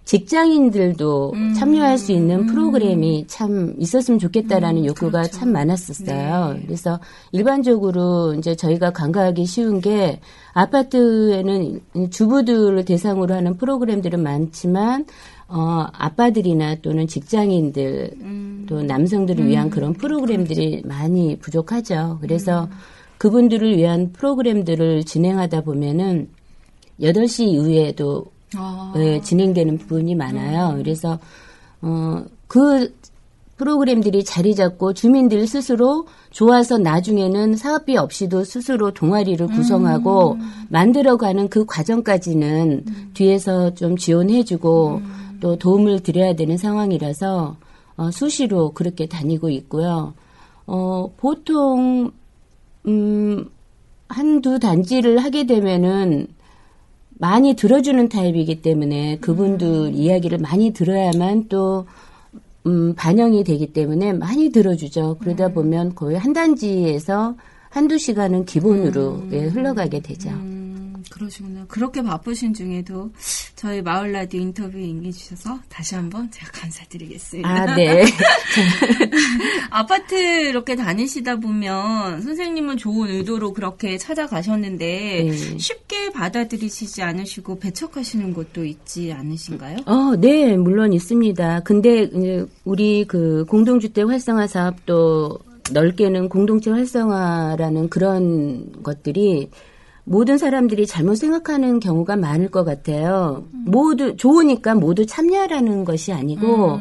직장인들도 0.08 1.34
참여할 1.54 1.98
수 1.98 2.12
있는 2.12 2.46
프로그램이 2.46 3.26
참 3.26 3.74
있었으면 3.76 4.18
좋겠다라는 4.18 4.86
욕구가 4.86 5.24
참 5.24 5.52
많았었어요. 5.52 6.56
그래서 6.64 6.98
일반적으로 7.30 8.32
이제 8.32 8.56
저희가 8.56 8.90
간과하기 8.90 9.44
쉬운 9.44 9.82
게 9.82 10.20
아파트에는 10.54 11.82
주부들을 12.10 12.86
대상으로 12.86 13.34
하는 13.34 13.58
프로그램들은 13.58 14.22
많지만 14.22 15.04
어, 15.46 15.86
아빠들이나 15.92 16.76
또는 16.76 17.06
직장인들 17.06 18.64
또 18.66 18.82
남성들을 18.82 19.46
위한 19.46 19.68
그런 19.68 19.92
프로그램들이 19.92 20.84
많이 20.86 21.36
부족하죠. 21.36 22.16
그래서 22.22 22.70
그분들을 23.18 23.76
위한 23.76 24.12
프로그램들을 24.14 25.04
진행하다 25.04 25.60
보면은 25.60 26.30
8시 26.98 27.44
이후에도 27.44 28.24
아. 28.56 28.92
예, 28.96 29.20
진행되는 29.20 29.78
부분이 29.78 30.14
많아요. 30.14 30.76
그래서 30.76 31.18
어, 31.82 32.24
그 32.46 32.94
프로그램들이 33.56 34.24
자리 34.24 34.54
잡고 34.54 34.94
주민들 34.94 35.46
스스로 35.46 36.06
좋아서 36.30 36.78
나중에는 36.78 37.56
사업비 37.56 37.96
없이도 37.96 38.44
스스로 38.44 38.92
동아리를 38.92 39.44
구성하고 39.48 40.38
만들어가는 40.68 41.48
그 41.48 41.66
과정까지는 41.66 42.84
뒤에서 43.14 43.74
좀 43.74 43.96
지원해주고 43.96 45.02
또 45.40 45.56
도움을 45.56 46.00
드려야 46.00 46.34
되는 46.34 46.56
상황이라서 46.56 47.56
어, 47.96 48.10
수시로 48.12 48.70
그렇게 48.70 49.06
다니고 49.06 49.50
있고요. 49.50 50.14
어, 50.66 51.10
보통 51.16 52.12
음, 52.86 53.50
한두 54.08 54.60
단지를 54.60 55.18
하게 55.18 55.46
되면은 55.46 56.28
많이 57.18 57.54
들어주는 57.54 58.08
타입이기 58.08 58.62
때문에 58.62 59.18
그분들 59.18 59.92
이야기를 59.94 60.38
많이 60.38 60.72
들어야만 60.72 61.48
또 61.48 61.86
음, 62.66 62.94
반영이 62.94 63.44
되기 63.44 63.72
때문에 63.72 64.12
많이 64.12 64.50
들어주죠. 64.50 65.16
그러다 65.20 65.48
보면 65.48 65.94
거의 65.94 66.18
한 66.18 66.32
단지에서 66.32 67.34
한두 67.70 67.98
시간은 67.98 68.44
기본으로 68.44 69.24
예, 69.32 69.46
흘러가게 69.46 70.00
되죠. 70.00 70.30
음, 70.30 70.77
그러시구나. 71.10 71.64
그렇게 71.68 72.02
바쁘신 72.02 72.54
중에도 72.54 73.10
저희 73.56 73.82
마을 73.82 74.12
라디오 74.12 74.40
인터뷰 74.40 74.78
응해주셔서 74.78 75.60
다시 75.68 75.94
한번 75.94 76.30
제가 76.30 76.50
감사드리겠습니다. 76.52 77.48
아, 77.48 77.74
네. 77.74 78.04
아파트 79.70 80.14
이렇게 80.48 80.76
다니시다 80.76 81.36
보면 81.36 82.22
선생님은 82.22 82.76
좋은 82.76 83.10
의도로 83.10 83.52
그렇게 83.52 83.98
찾아가셨는데 83.98 84.86
네. 85.30 85.58
쉽게 85.58 86.10
받아들이시지 86.12 87.02
않으시고 87.02 87.58
배척하시는 87.58 88.32
것도 88.34 88.64
있지 88.64 89.12
않으신가요? 89.12 89.78
어, 89.86 90.16
네, 90.16 90.56
물론 90.56 90.92
있습니다. 90.92 91.60
근데 91.60 92.08
우리 92.64 93.04
그 93.06 93.44
공동주택 93.46 94.08
활성화 94.08 94.46
사업도 94.46 95.38
넓게는 95.72 96.28
공동체 96.28 96.70
활성화라는 96.70 97.88
그런 97.88 98.82
것들이 98.82 99.50
모든 100.08 100.38
사람들이 100.38 100.86
잘못 100.86 101.16
생각하는 101.16 101.80
경우가 101.80 102.16
많을 102.16 102.50
것 102.50 102.64
같아요. 102.64 103.44
모두 103.52 104.16
좋으니까 104.16 104.74
모두 104.74 105.04
참여하라는 105.04 105.84
것이 105.84 106.12
아니고 106.12 106.80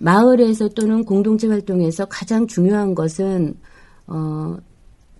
마을에서 0.00 0.68
또는 0.70 1.04
공동체 1.04 1.46
활동에서 1.46 2.06
가장 2.06 2.46
중요한 2.46 2.94
것은 2.94 3.54
어 4.08 4.56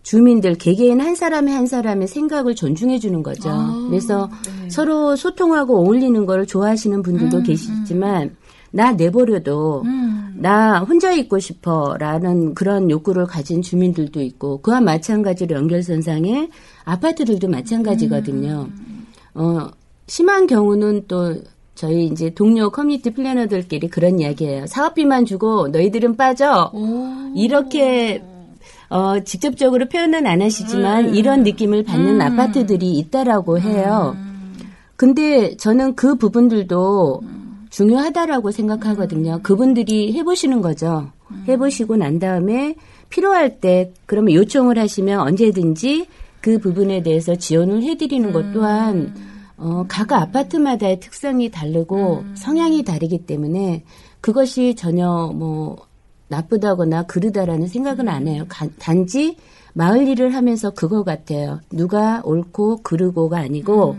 주민들 0.03 0.55
개개인 0.55 1.01
한 1.01 1.15
사람의 1.15 1.55
한 1.55 1.67
사람의 1.67 2.09
생각을 2.09 2.55
존중해 2.55 2.99
주는 2.99 3.23
거죠. 3.23 3.51
그래서 3.89 4.29
서로 4.69 5.15
소통하고 5.15 5.79
어울리는 5.79 6.27
걸 6.27 6.47
좋아하시는 6.47 7.03
분들도 7.03 7.43
계시지만 7.43 8.37
나 8.71 8.93
내버려도 8.93 9.85
나 10.35 10.81
혼자 10.81 11.13
있고 11.13 11.39
싶어라는 11.39 12.55
그런 12.55 12.91
욕구를 12.91 13.27
가진 13.27 13.61
주민들도 13.61 14.23
있고 14.23 14.63
그와 14.63 14.81
마찬가지로 14.81 15.57
연결선상에 15.57 16.49
아파트들도 16.89 17.49
마찬가지거든요. 17.49 18.69
어 19.35 19.69
심한 20.07 20.47
경우는 20.47 21.05
또 21.07 21.37
저희 21.75 22.07
이제 22.07 22.31
동료 22.31 22.71
커뮤니티 22.71 23.11
플래너들끼리 23.11 23.89
그런 23.89 24.19
이야기예요. 24.19 24.67
사업비만 24.67 25.27
주고 25.27 25.69
너희들은 25.69 26.17
빠져. 26.17 26.73
이렇게 27.37 28.23
어, 28.89 29.21
직접적으로 29.21 29.87
표현은 29.87 30.27
안 30.27 30.41
하시지만 30.43 31.15
이런 31.15 31.43
느낌을 31.43 31.85
받는 31.85 32.21
아파트들이 32.23 32.99
있다라고 32.99 33.61
해요. 33.61 34.17
근데 34.97 35.57
저는 35.57 35.95
그 35.95 36.17
부분들도 36.17 37.23
중요하다라고 37.71 38.51
생각하거든요. 38.51 39.41
그분들이 39.43 40.15
해보시는 40.15 40.63
거죠. 40.63 41.13
해보시고 41.47 41.97
난 41.97 42.19
다음에 42.19 42.75
필요할 43.11 43.61
때 43.61 43.93
그러면 44.07 44.35
요청을 44.35 44.79
하시면 44.79 45.21
언제든지 45.21 46.07
그 46.41 46.59
부분에 46.59 47.03
대해서 47.03 47.35
지원을 47.35 47.83
해드리는 47.83 48.33
것 48.33 48.53
또한 48.53 49.15
어, 49.57 49.85
각 49.89 50.13
아파트마다의 50.13 51.01
특성이 51.01 51.51
다르고 51.51 52.25
성향이 52.35 52.85
다르기 52.85 53.27
때문에 53.27 53.85
그것이 54.21 54.75
전혀 54.77 55.33
뭐 55.35 55.77
나쁘다거나 56.29 57.05
그르다라는 57.05 57.67
생각은 57.67 58.09
안 58.09 58.29
해요. 58.29 58.45
가- 58.49 58.69
단지 58.79 59.37
마을 59.75 60.07
일을 60.07 60.35
하면서 60.35 60.71
그거 60.71 61.03
같아요. 61.03 61.61
누가 61.71 62.21
옳고 62.25 62.83
그르고가 62.83 63.39
아니고 63.39 63.97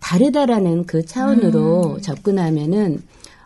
다르다라는 0.00 0.84
그 0.86 1.04
차원으로 1.04 1.98
접근하면은 2.00 3.02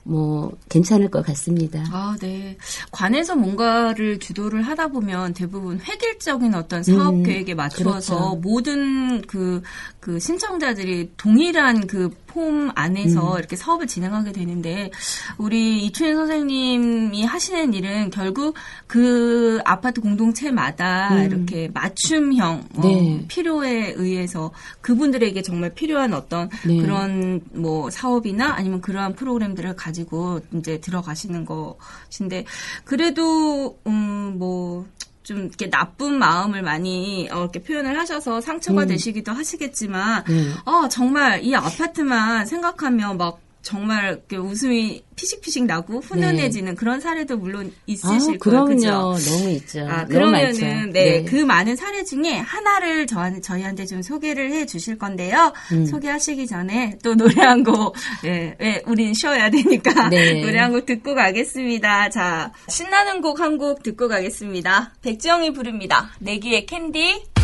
뭐 0.08 0.50
괜찮을 0.70 1.10
것 1.10 1.24
같습니다. 1.26 1.84
아, 1.92 2.16
네. 2.18 2.56
관에서 2.90 3.36
뭔가를 3.36 4.18
주도를 4.18 4.62
하다 4.62 4.88
보면 4.88 5.34
대부분 5.34 5.78
획일적인 5.78 6.54
어떤 6.54 6.82
사업 6.82 7.14
음, 7.14 7.22
계획에 7.22 7.52
맞추어서 7.54 8.16
그렇죠. 8.16 8.36
모든 8.36 9.20
그, 9.22 9.62
그 10.00 10.18
신청자들이 10.18 11.12
동일한 11.18 11.86
그 11.86 12.08
폼 12.38 12.70
안에서 12.74 13.32
음. 13.34 13.38
이렇게 13.38 13.56
사업을 13.56 13.88
진행하게 13.88 14.30
되는데 14.30 14.92
우리 15.38 15.84
이춘희 15.84 16.14
선생님이 16.14 17.24
하시는 17.24 17.74
일은 17.74 18.10
결국 18.10 18.54
그 18.86 19.58
아파트 19.64 20.00
공동체마다 20.00 21.22
이렇게 21.24 21.68
맞춤형 21.74 22.68
어, 22.76 22.78
음. 22.78 22.80
네. 22.80 23.24
필요에 23.26 23.92
의해서 23.96 24.52
그분들에게 24.82 25.42
정말 25.42 25.74
필요한 25.74 26.14
어떤 26.14 26.48
네. 26.64 26.76
그런 26.80 27.40
뭐 27.52 27.90
사업이나 27.90 28.54
아니면 28.54 28.80
그러한 28.80 29.14
프로그램들을 29.16 29.74
가지고 29.74 30.40
이제 30.54 30.80
들어가시는 30.80 31.44
것인데 31.44 32.44
그래도 32.84 33.78
음 33.86 34.28
뭐 34.38 34.86
좀 35.28 35.40
이렇게 35.40 35.68
나쁜 35.68 36.18
마음을 36.18 36.62
많이 36.62 37.28
어, 37.30 37.42
이렇게 37.42 37.62
표현을 37.62 37.98
하셔서 37.98 38.40
상처가 38.40 38.86
되시기도 38.86 39.30
하시겠지만 39.30 40.24
네. 40.24 40.46
아 40.64 40.88
정말 40.90 41.44
이 41.44 41.54
아파트만 41.54 42.46
생각하면 42.46 43.18
막 43.18 43.38
정말 43.68 44.22
웃음이 44.32 45.02
피식피식 45.14 45.66
나고 45.66 46.00
훈훈해지는 46.00 46.74
그런 46.74 47.00
사례도 47.00 47.36
물론 47.36 47.66
아, 47.66 47.80
있으실 47.86 48.38
거예요. 48.38 48.64
그럼요. 48.64 49.14
그죠? 49.14 49.30
너무 49.30 49.50
있죠. 49.50 49.86
아. 49.86 50.06
그러면은 50.06 50.90
네, 50.90 51.22
그 51.24 51.36
많은 51.36 51.76
사례 51.76 52.02
중에 52.02 52.38
하나를 52.38 53.06
저한테 53.06 53.42
저희한테 53.42 53.84
좀 53.84 54.00
소개를 54.00 54.52
해 54.52 54.64
주실 54.64 54.96
건데요. 54.96 55.52
음. 55.72 55.84
소개하시기 55.84 56.46
전에 56.46 56.96
또 57.02 57.14
노래 57.14 57.42
한곡 57.42 57.94
예, 58.24 58.56
예, 58.58 58.82
우린 58.86 59.12
쉬어야 59.12 59.50
되니까 59.50 60.08
네. 60.08 60.40
노래 60.40 60.58
한 60.58 60.72
곡 60.72 60.86
듣고 60.86 61.14
가겠습니다. 61.14 62.08
자, 62.10 62.52
신나는 62.68 63.20
곡 63.20 63.40
한곡 63.40 63.82
듣고 63.82 64.06
가겠습니다. 64.08 64.94
백지영이 65.02 65.52
부릅니다. 65.52 66.10
내기의 66.20 66.64
캔디. 66.66 67.37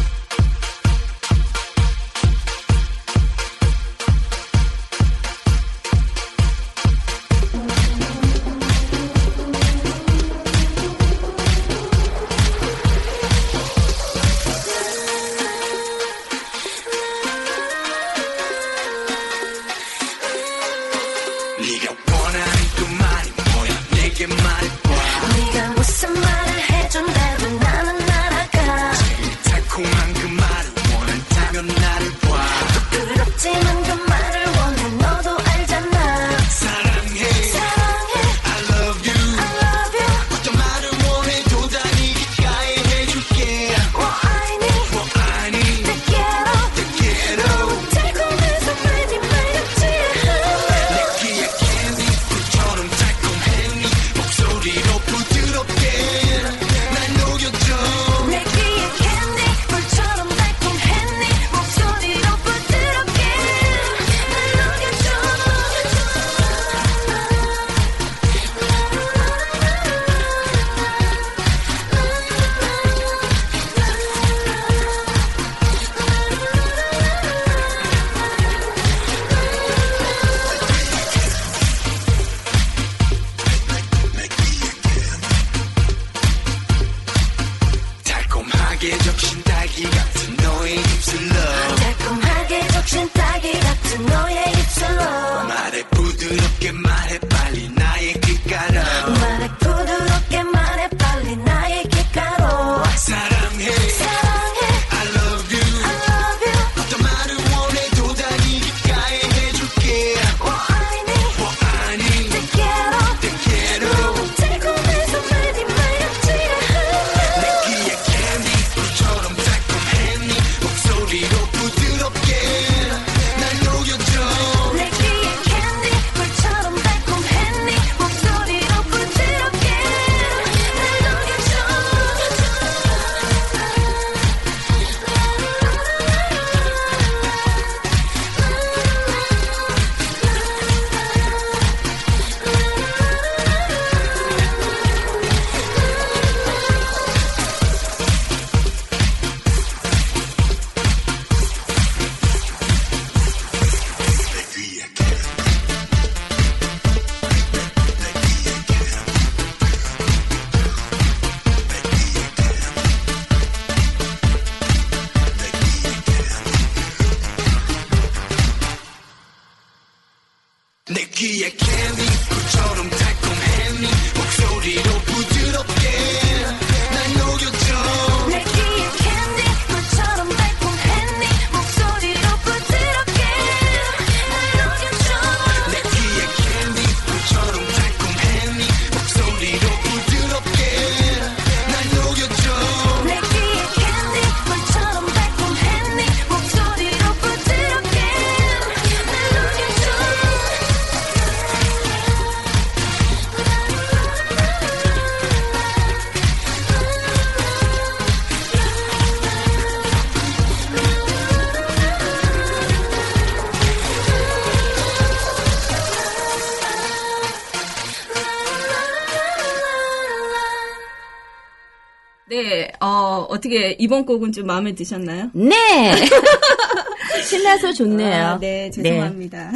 어, 223.45 223.55
어떻게 223.55 223.77
이번 223.79 224.07
곡은 224.07 224.33
좀 224.33 224.47
마음에 224.47 224.75
드셨나요? 224.75 225.31
네! 225.35 225.53
신나서 227.29 227.73
좋네요. 227.73 228.25
아, 228.25 228.39
네, 228.39 228.71
죄송합니다. 228.71 229.53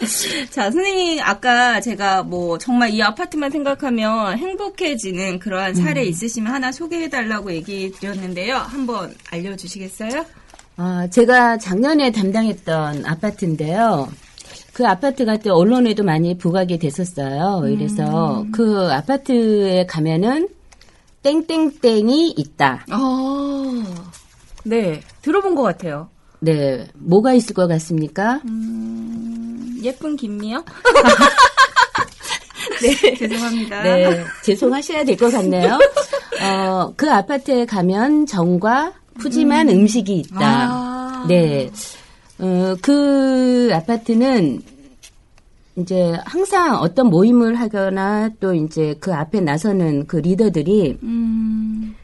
자, 0.50 0.70
선생님, 0.70 1.18
아까 1.22 1.80
제가 1.80 2.22
뭐, 2.22 2.58
정말 2.58 2.90
이 2.90 3.02
아파트만 3.02 3.50
생각하면 3.50 4.38
행복해지는 4.38 5.38
그러한 5.38 5.74
사례 5.74 6.04
있으시면 6.04 6.52
하나 6.52 6.70
소개해 6.70 7.08
달라고 7.08 7.52
얘기 7.52 7.90
드렸는데요. 7.90 8.56
한번 8.56 9.14
알려 9.30 9.56
주시겠어요? 9.56 10.24
아, 10.76 11.08
제가 11.10 11.58
작년에 11.58 12.12
담당했던 12.12 13.04
아파트인데요. 13.06 14.08
그 14.72 14.86
아파트가 14.86 15.38
또 15.38 15.54
언론에도 15.54 16.02
많이 16.02 16.36
부각이 16.38 16.78
됐었어요. 16.78 17.60
그래서 17.62 18.46
그 18.52 18.90
아파트에 18.90 19.86
가면은 19.86 20.48
땡땡땡이 21.22 22.30
있다. 22.36 22.84
아, 22.90 23.84
네, 24.64 25.00
들어본 25.22 25.54
것 25.54 25.62
같아요. 25.62 26.08
네, 26.40 26.88
뭐가 26.94 27.34
있을 27.34 27.54
것 27.54 27.68
같습니까? 27.68 28.40
음, 28.44 29.78
예쁜 29.82 30.16
김미요? 30.16 30.64
네, 32.82 33.14
죄송합니다. 33.18 33.82
네, 33.82 34.24
죄송하셔야 34.42 35.04
될 35.04 35.16
것 35.16 35.30
같네요. 35.30 35.78
어, 36.42 36.92
그 36.96 37.10
아파트에 37.10 37.64
가면 37.66 38.26
정과 38.26 38.92
푸짐한 39.20 39.68
음. 39.68 39.86
식이 39.86 40.16
있다. 40.18 40.40
아. 40.40 41.24
네. 41.28 41.70
어, 42.40 42.74
그 42.82 43.70
아파트는 43.72 44.62
이제 45.76 46.16
항상 46.24 46.76
어떤 46.76 47.08
모임을 47.08 47.54
하거나 47.54 48.28
또 48.40 48.54
이제 48.54 48.94
그 49.00 49.12
앞에 49.12 49.40
나서는 49.40 50.06
그 50.06 50.16
리더들이 50.16 50.98
음, 51.02 51.94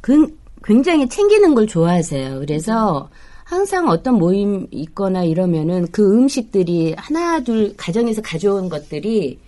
그 0.00 0.36
굉장히 0.62 1.08
챙기는 1.08 1.54
걸 1.54 1.66
좋아하세요. 1.66 2.40
그래서 2.40 3.08
항상 3.44 3.88
어떤 3.88 4.16
모임 4.16 4.66
있거나 4.70 5.24
이러면은 5.24 5.86
그 5.90 6.12
음식들이 6.12 6.94
하나 6.98 7.40
둘 7.40 7.74
가정에서 7.76 8.20
가져온 8.20 8.68
것들이 8.68 9.38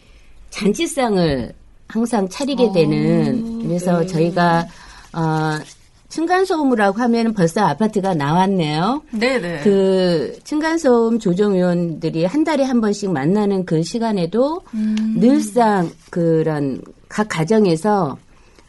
잔치상을 0.49 1.53
항상 1.87 2.29
차리게 2.29 2.73
되는 2.73 3.62
그래서 3.62 4.01
네. 4.01 4.07
저희가 4.07 4.66
어 5.12 5.59
층간소음이라고 6.11 7.01
하면 7.01 7.33
벌써 7.33 7.62
아파트가 7.62 8.14
나왔네요. 8.14 9.03
네네. 9.12 9.61
그 9.62 10.38
층간소음 10.44 11.18
조정위원들이 11.18 12.25
한 12.27 12.44
달에 12.44 12.64
한 12.64 12.81
번씩 12.81 13.12
만나는 13.12 13.64
그 13.64 13.83
시간에도 13.83 14.61
늘상 15.16 15.90
그런 16.11 16.83
각 17.09 17.29
가정에서 17.29 18.18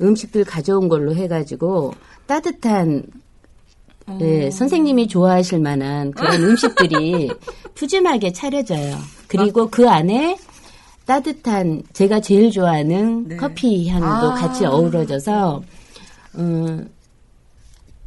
음식들 0.01 0.45
가져온 0.45 0.87
걸로 0.87 1.13
해가지고 1.13 1.93
따뜻한 2.27 3.03
예, 4.19 4.49
선생님이 4.49 5.07
좋아하실 5.07 5.59
만한 5.59 6.11
그런 6.11 6.43
음식들이 6.43 7.31
푸짐하게 7.75 8.33
차려져요. 8.33 8.97
그리고 9.27 9.69
그 9.69 9.89
안에 9.89 10.37
따뜻한 11.05 11.83
제가 11.93 12.19
제일 12.19 12.51
좋아하는 12.51 13.27
네. 13.27 13.37
커피 13.37 13.87
향도 13.89 14.31
아. 14.31 14.33
같이 14.33 14.65
어우러져서 14.65 15.63
음, 16.35 16.89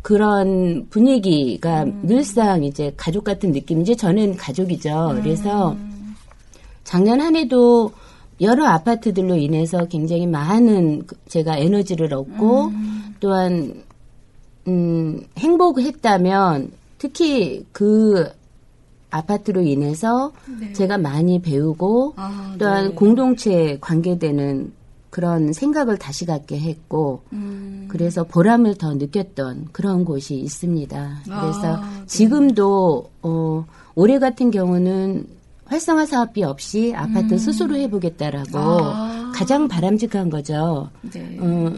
그런 0.05 0.87
분위기가 0.90 1.87
늘상 2.03 2.62
이제 2.62 2.93
가족 2.95 3.25
같은 3.25 3.53
느낌이지 3.53 3.97
저는 3.97 4.37
가족이죠. 4.37 5.19
그래서 5.23 5.75
작년 6.85 7.23
한 7.23 7.35
해도 7.35 7.90
여러 8.43 8.67
아파트들로 8.67 9.37
인해서 9.37 9.87
굉장히 9.87 10.27
많은 10.27 11.07
그- 11.07 11.17
제가 11.29 11.57
에너지를 11.57 12.12
얻고 12.12 12.71
또한 13.19 13.83
음, 14.69 15.23
행복했다면 15.38 16.73
특히 16.99 17.64
그 17.73 18.29
아파트로 19.09 19.62
인해서 19.62 20.33
제가 20.75 20.99
많이 20.99 21.40
배우고 21.40 22.12
아, 22.17 22.55
또한 22.59 22.88
네. 22.90 22.95
공동체에 22.95 23.79
관계되는 23.81 24.71
그런 25.14 25.53
생각을 25.53 25.96
다시 25.96 26.27
갖게 26.27 26.59
했고 26.59 27.22
그래서 27.87 28.24
보람을 28.24 28.79
더 28.79 28.94
느꼈던 28.94 29.68
그런 29.70 30.05
곳이 30.05 30.35
있습니다. 30.35 31.18
그래서 31.22 31.77
아, 31.77 32.00
네. 32.00 32.07
지금도 32.07 33.11
어, 33.22 33.64
올해 33.94 34.18
같은 34.18 34.50
경우는 34.50 35.24
활성화 35.66 36.07
사업비 36.07 36.42
없이 36.42 36.92
아파트 36.96 37.38
스스로 37.38 37.77
해보겠다라고 37.77 38.59
음. 38.59 38.59
아. 38.59 39.33
가장 39.33 39.68
바람직한 39.68 40.31
거죠. 40.31 40.90
네. 41.03 41.38
어, 41.40 41.72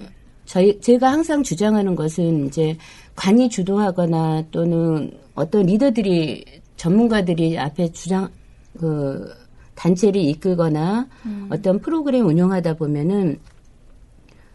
저희 0.46 0.80
제가 0.80 1.12
항상 1.12 1.42
주장하는 1.42 1.94
것은 1.94 2.46
이제 2.46 2.78
관이 3.16 3.50
주도하거나 3.50 4.44
또는 4.50 5.12
어떤 5.34 5.66
리더들이 5.66 6.42
전문가들이 6.78 7.58
앞에 7.58 7.92
주장 7.92 8.30
그 8.78 9.30
단체를 9.76 10.20
이끌거나 10.20 11.06
어떤 11.50 11.78
프로그램 11.80 12.26
운영하다 12.26 12.74
보면은 12.74 13.38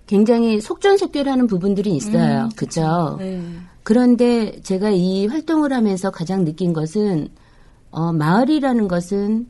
굉장히 0.07 0.59
속전속결하는 0.59 1.47
부분들이 1.47 1.95
있어요. 1.95 2.49
그죠? 2.57 3.15
네. 3.19 3.41
그런데 3.83 4.59
제가 4.61 4.89
이 4.89 5.27
활동을 5.27 5.71
하면서 5.71 6.11
가장 6.11 6.43
느낀 6.43 6.73
것은 6.73 7.29
어, 7.91 8.11
마을이라는 8.11 8.87
것은 8.87 9.47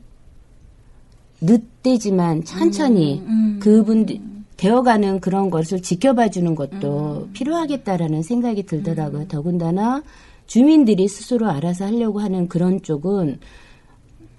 늦대지만 1.40 2.44
천천히 2.44 3.22
그분들 3.60 4.20
되어가는 4.56 5.20
그런 5.20 5.50
것을 5.50 5.82
지켜봐 5.82 6.30
주는 6.30 6.54
것도 6.54 7.30
필요하겠다라는 7.32 8.22
생각이 8.22 8.62
들더라고요. 8.62 9.26
더군다나 9.26 10.02
주민들이 10.46 11.08
스스로 11.08 11.48
알아서 11.50 11.86
하려고 11.86 12.20
하는 12.20 12.46
그런 12.46 12.80
쪽은 12.80 13.40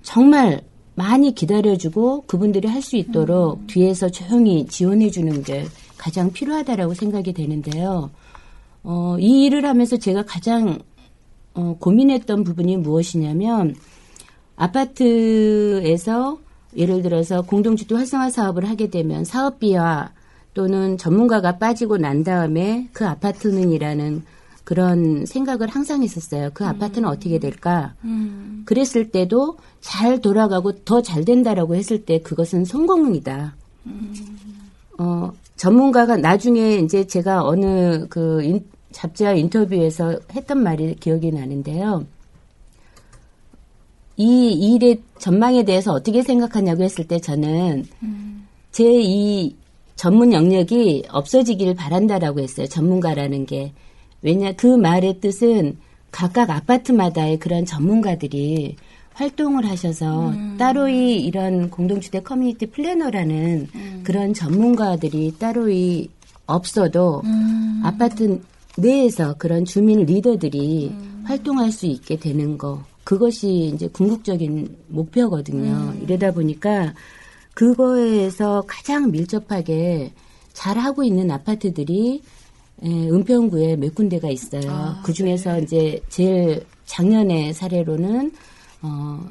정말 0.02 0.62
많이 0.96 1.34
기다려주고 1.34 2.24
그분들이 2.28 2.68
할 2.68 2.82
수 2.82 2.98
있도록 2.98 3.66
뒤에서 3.68 4.10
조용히 4.10 4.66
지원해 4.68 5.10
주는 5.10 5.42
게 5.44 5.66
가장 5.98 6.32
필요하다라고 6.32 6.94
생각이 6.94 7.34
되는데요. 7.34 8.12
어, 8.84 9.16
이 9.20 9.46
일을 9.46 9.66
하면서 9.66 9.98
제가 9.98 10.24
가장 10.24 10.80
어, 11.54 11.78
고민했던 11.80 12.44
부분이 12.44 12.78
무엇이냐면 12.78 13.76
아파트에서 14.56 16.40
예를 16.76 17.02
들어서 17.02 17.42
공동주택 17.44 17.98
활성화 17.98 18.30
사업을 18.30 18.68
하게 18.68 18.90
되면 18.90 19.24
사업비와 19.24 20.12
또는 20.54 20.98
전문가가 20.98 21.58
빠지고 21.58 21.98
난 21.98 22.24
다음에 22.24 22.88
그 22.92 23.08
아파트는이라는 23.08 24.24
그런 24.64 25.26
생각을 25.26 25.68
항상 25.68 26.04
했었어요. 26.04 26.50
그 26.54 26.66
아파트는 26.66 27.08
어떻게 27.10 27.38
될까? 27.40 27.94
그랬을 28.66 29.12
때도 29.12 29.58
잘 29.82 30.22
돌아가고 30.22 30.84
더 30.86 31.02
잘 31.02 31.26
된다라고 31.26 31.76
했을 31.76 32.06
때 32.06 32.22
그것은 32.22 32.64
성공이다. 32.66 33.56
어, 35.00 35.32
전문가가 35.58 36.16
나중에 36.18 36.78
이제 36.78 37.06
제가 37.06 37.44
어느 37.46 38.08
그 38.08 38.42
인- 38.44 38.66
잡지와 38.92 39.34
인터뷰에서 39.34 40.20
했던 40.34 40.60
말이 40.64 40.96
기억이 40.96 41.32
나는데요. 41.32 42.06
이 44.16 44.52
일의 44.52 45.02
전망에 45.18 45.64
대해서 45.66 45.92
어떻게 45.94 46.22
생각하냐고 46.22 46.84
했을 46.84 47.08
때 47.08 47.20
저는 47.20 47.86
제 48.72 48.84
이 48.86 49.56
전문 49.96 50.34
영역이 50.34 51.04
없어지기를 51.10 51.76
바란다라고 51.76 52.40
했어요. 52.40 52.68
전문가라는 52.68 53.46
게. 53.46 53.74
왜냐, 54.24 54.54
그 54.54 54.68
말의 54.68 55.20
뜻은 55.20 55.78
각각 56.12 56.50
아파트마다의 56.50 57.40
그런 57.40 57.66
전문가들이 57.66 58.76
활동을 59.14 59.66
하셔서 59.70 60.34
따로 60.58 60.88
이 60.88 61.24
이런 61.24 61.70
공동주택 61.70 62.24
커뮤니티 62.24 62.66
플래너라는 62.66 63.68
그런 64.04 64.34
전문가들이 64.34 65.36
따로 65.38 65.70
이 65.70 66.10
없어도 66.48 67.22
아파트 67.84 68.42
내에서 68.78 69.36
그런 69.38 69.66
주민 69.66 70.06
리더들이 70.06 70.92
활동할 71.26 71.72
수 71.72 71.86
있게 71.86 72.18
되는 72.18 72.58
거. 72.58 72.84
그것이 73.04 73.72
이제 73.74 73.88
궁극적인 73.88 74.76
목표거든요. 74.88 75.94
이러다 76.02 76.32
보니까 76.32 76.94
그거에서 77.54 78.64
가장 78.66 79.12
밀접하게 79.12 80.12
잘 80.54 80.78
하고 80.78 81.04
있는 81.04 81.30
아파트들이 81.30 82.22
에, 82.84 83.10
은평구에 83.10 83.78
몇 83.78 83.96
군데가 83.96 84.30
있어요. 84.30 84.98
그 85.04 85.14
중에서 85.14 85.60
이제 85.60 86.02
제일 86.10 86.66
작년의 86.86 87.54
사례로는 87.54 88.32
어, 88.82 89.30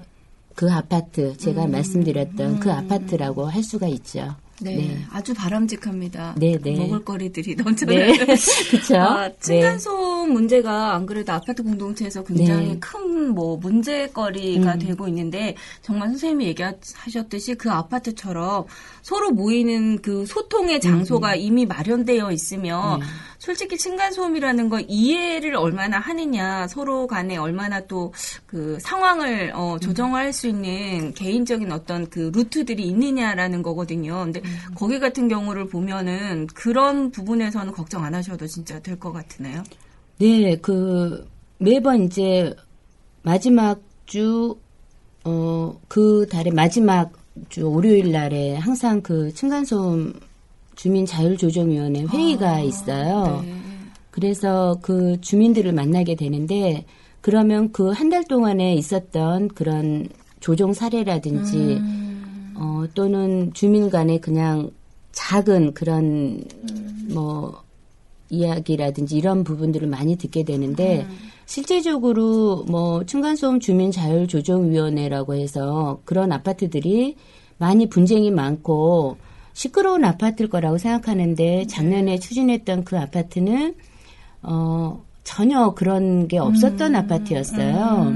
그 0.54 0.70
아파트 0.70 1.36
제가 1.36 1.66
말씀드렸던 1.66 2.60
그 2.60 2.72
아파트라고 2.72 3.46
할 3.46 3.62
수가 3.62 3.88
있죠. 3.88 4.34
네, 4.62 4.76
네. 4.76 4.98
아주 5.10 5.34
바람직합니다. 5.34 6.34
네, 6.38 6.56
네. 6.58 6.76
먹을거리들이 6.76 7.56
넘쳐나. 7.56 7.92
네. 7.92 8.12
그쵸? 8.70 8.96
아, 8.96 9.28
네. 9.28 9.36
층간소음 9.40 10.32
문제가 10.32 10.94
안 10.94 11.04
그래도 11.04 11.32
아파트 11.32 11.62
공동체에서 11.62 12.22
굉장히 12.22 12.68
네. 12.68 12.78
큰뭐 12.78 13.56
문제거리가 13.56 14.74
음. 14.74 14.78
되고 14.78 15.08
있는데 15.08 15.56
정말 15.82 16.08
선생님이 16.10 16.46
얘기하셨듯이 16.46 17.56
그 17.56 17.70
아파트처럼 17.70 18.66
서로 19.02 19.30
모이는 19.32 20.00
그 20.00 20.24
소통의 20.26 20.80
장소가 20.80 21.34
이미 21.34 21.66
마련되어 21.66 22.32
있으면 22.32 22.96
음. 22.96 23.00
네. 23.00 23.06
솔직히 23.38 23.76
층간소음이라는 23.76 24.68
거 24.68 24.80
이해를 24.80 25.56
얼마나 25.56 25.98
하느냐 25.98 26.68
서로 26.68 27.06
간에 27.06 27.36
얼마나 27.36 27.80
또 27.86 28.12
그 28.46 28.78
상황을 28.80 29.52
어, 29.54 29.78
조정할 29.80 30.32
수 30.32 30.46
있는 30.46 31.14
개인적인 31.14 31.72
어떤 31.72 32.08
그 32.10 32.30
루트들이 32.34 32.82
있느냐라는 32.86 33.62
거거든요. 33.62 34.24
근데 34.24 34.42
거기 34.74 34.98
같은 35.00 35.26
경우를 35.28 35.68
보면은 35.68 36.46
그런 36.48 37.10
부분에서는 37.10 37.72
걱정 37.72 38.04
안 38.04 38.14
하셔도 38.14 38.46
진짜 38.46 38.78
될 38.80 38.98
것 38.98 39.12
같으네요. 39.12 39.62
네, 40.18 40.56
그 40.56 41.26
매번 41.58 42.02
이제 42.04 42.54
마지막 43.22 43.80
주, 44.04 44.58
어, 45.24 45.80
그 45.88 46.26
달의 46.30 46.52
마지막 46.52 47.12
주 47.48 47.70
월요일 47.70 48.12
날에 48.12 48.54
항상 48.56 49.00
그 49.02 49.32
층간소음 49.34 50.14
주민 50.74 51.06
자율조정위원회 51.06 52.04
회의가 52.04 52.60
있어요. 52.60 53.42
네. 53.44 53.54
그래서 54.10 54.78
그 54.82 55.20
주민들을 55.20 55.72
만나게 55.72 56.14
되는데 56.16 56.84
그러면 57.20 57.72
그 57.72 57.92
한 57.92 58.10
달 58.10 58.24
동안에 58.24 58.74
있었던 58.74 59.48
그런 59.48 60.08
조정 60.40 60.72
사례라든지 60.74 61.80
어, 62.56 62.84
또는 62.94 63.52
주민 63.54 63.88
간의 63.90 64.20
그냥 64.20 64.70
작은 65.12 65.72
그런 65.74 66.42
뭐 67.10 67.62
이야기라든지 68.32 69.16
이런 69.16 69.44
부분들을 69.44 69.86
많이 69.86 70.16
듣게 70.16 70.42
되는데 70.42 71.06
실제적으로 71.46 72.64
뭐 72.66 73.04
층간소음 73.04 73.60
주민 73.60 73.92
자율 73.92 74.26
조정 74.26 74.70
위원회라고 74.70 75.34
해서 75.34 76.00
그런 76.04 76.32
아파트들이 76.32 77.16
많이 77.58 77.88
분쟁이 77.88 78.30
많고 78.30 79.18
시끄러운 79.52 80.04
아파트일 80.04 80.48
거라고 80.48 80.78
생각하는데 80.78 81.66
작년에 81.66 82.18
추진했던 82.18 82.84
그 82.84 82.98
아파트는 82.98 83.74
어 84.42 85.04
전혀 85.24 85.74
그런 85.74 86.26
게 86.26 86.38
없었던 86.38 86.96
아파트였어요. 86.96 88.12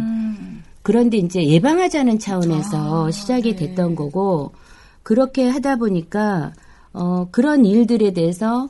그런데 0.82 1.18
이제 1.18 1.44
예방하자는 1.46 2.18
차원에서 2.18 3.10
시작이 3.10 3.54
됐던 3.56 3.96
거고 3.96 4.52
그렇게 5.02 5.46
하다 5.48 5.76
보니까 5.76 6.52
어 6.92 7.28
그런 7.30 7.66
일들에 7.66 8.12
대해서 8.12 8.68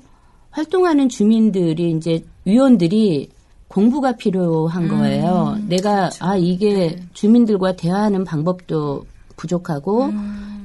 활동하는 0.57 1.11
주민들이 1.11 1.91
이제 1.91 2.25
위원들이 2.47 3.29
공부가 3.69 4.13
필요한 4.13 4.89
거예요. 4.89 5.59
내가 5.69 6.09
아 6.19 6.35
이게 6.37 6.99
주민들과 7.13 7.77
대화하는 7.77 8.25
방법도 8.25 9.05
부족하고 9.37 10.11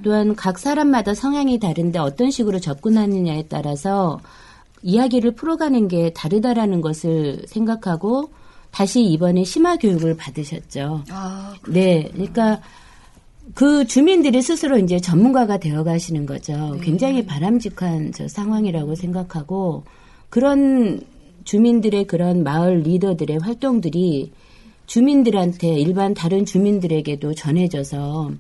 또한 0.02 0.34
각 0.34 0.60
사람마다 0.60 1.14
성향이 1.14 1.60
다른데 1.60 2.00
어떤 2.00 2.32
식으로 2.32 2.60
접근하느냐에 2.60 3.48
따라서 3.50 4.22
이야기를 4.82 5.32
풀어가는 5.32 5.90
게 5.90 6.14
다르다라는 6.14 6.80
것을 6.80 7.42
생각하고 7.46 8.30
다시 8.72 9.04
이번에 9.04 9.44
심화 9.44 9.76
교육을 9.76 10.16
받으셨죠. 10.16 11.04
아, 11.10 11.54
네, 11.68 12.10
그러니까 12.14 12.62
그 13.54 13.86
주민들이 13.86 14.42
스스로 14.42 14.78
이제 14.78 15.00
전문가가 15.00 15.58
되어 15.58 15.84
가시는 15.84 16.26
거죠. 16.26 16.78
굉장히 16.82 17.26
바람직한 17.26 18.12
저 18.14 18.28
상황이라고 18.28 18.96
생각하고 18.96 19.84
그런 20.30 21.02
주민들의 21.44 22.06
그런 22.06 22.44
마을 22.44 22.82
리더들의 22.82 23.40
활동들이 23.40 24.32
주민들한테 24.86 25.80
일반 25.80 26.14
다른 26.14 26.46
주민들에게도 26.46 27.34
전해져서 27.34 28.32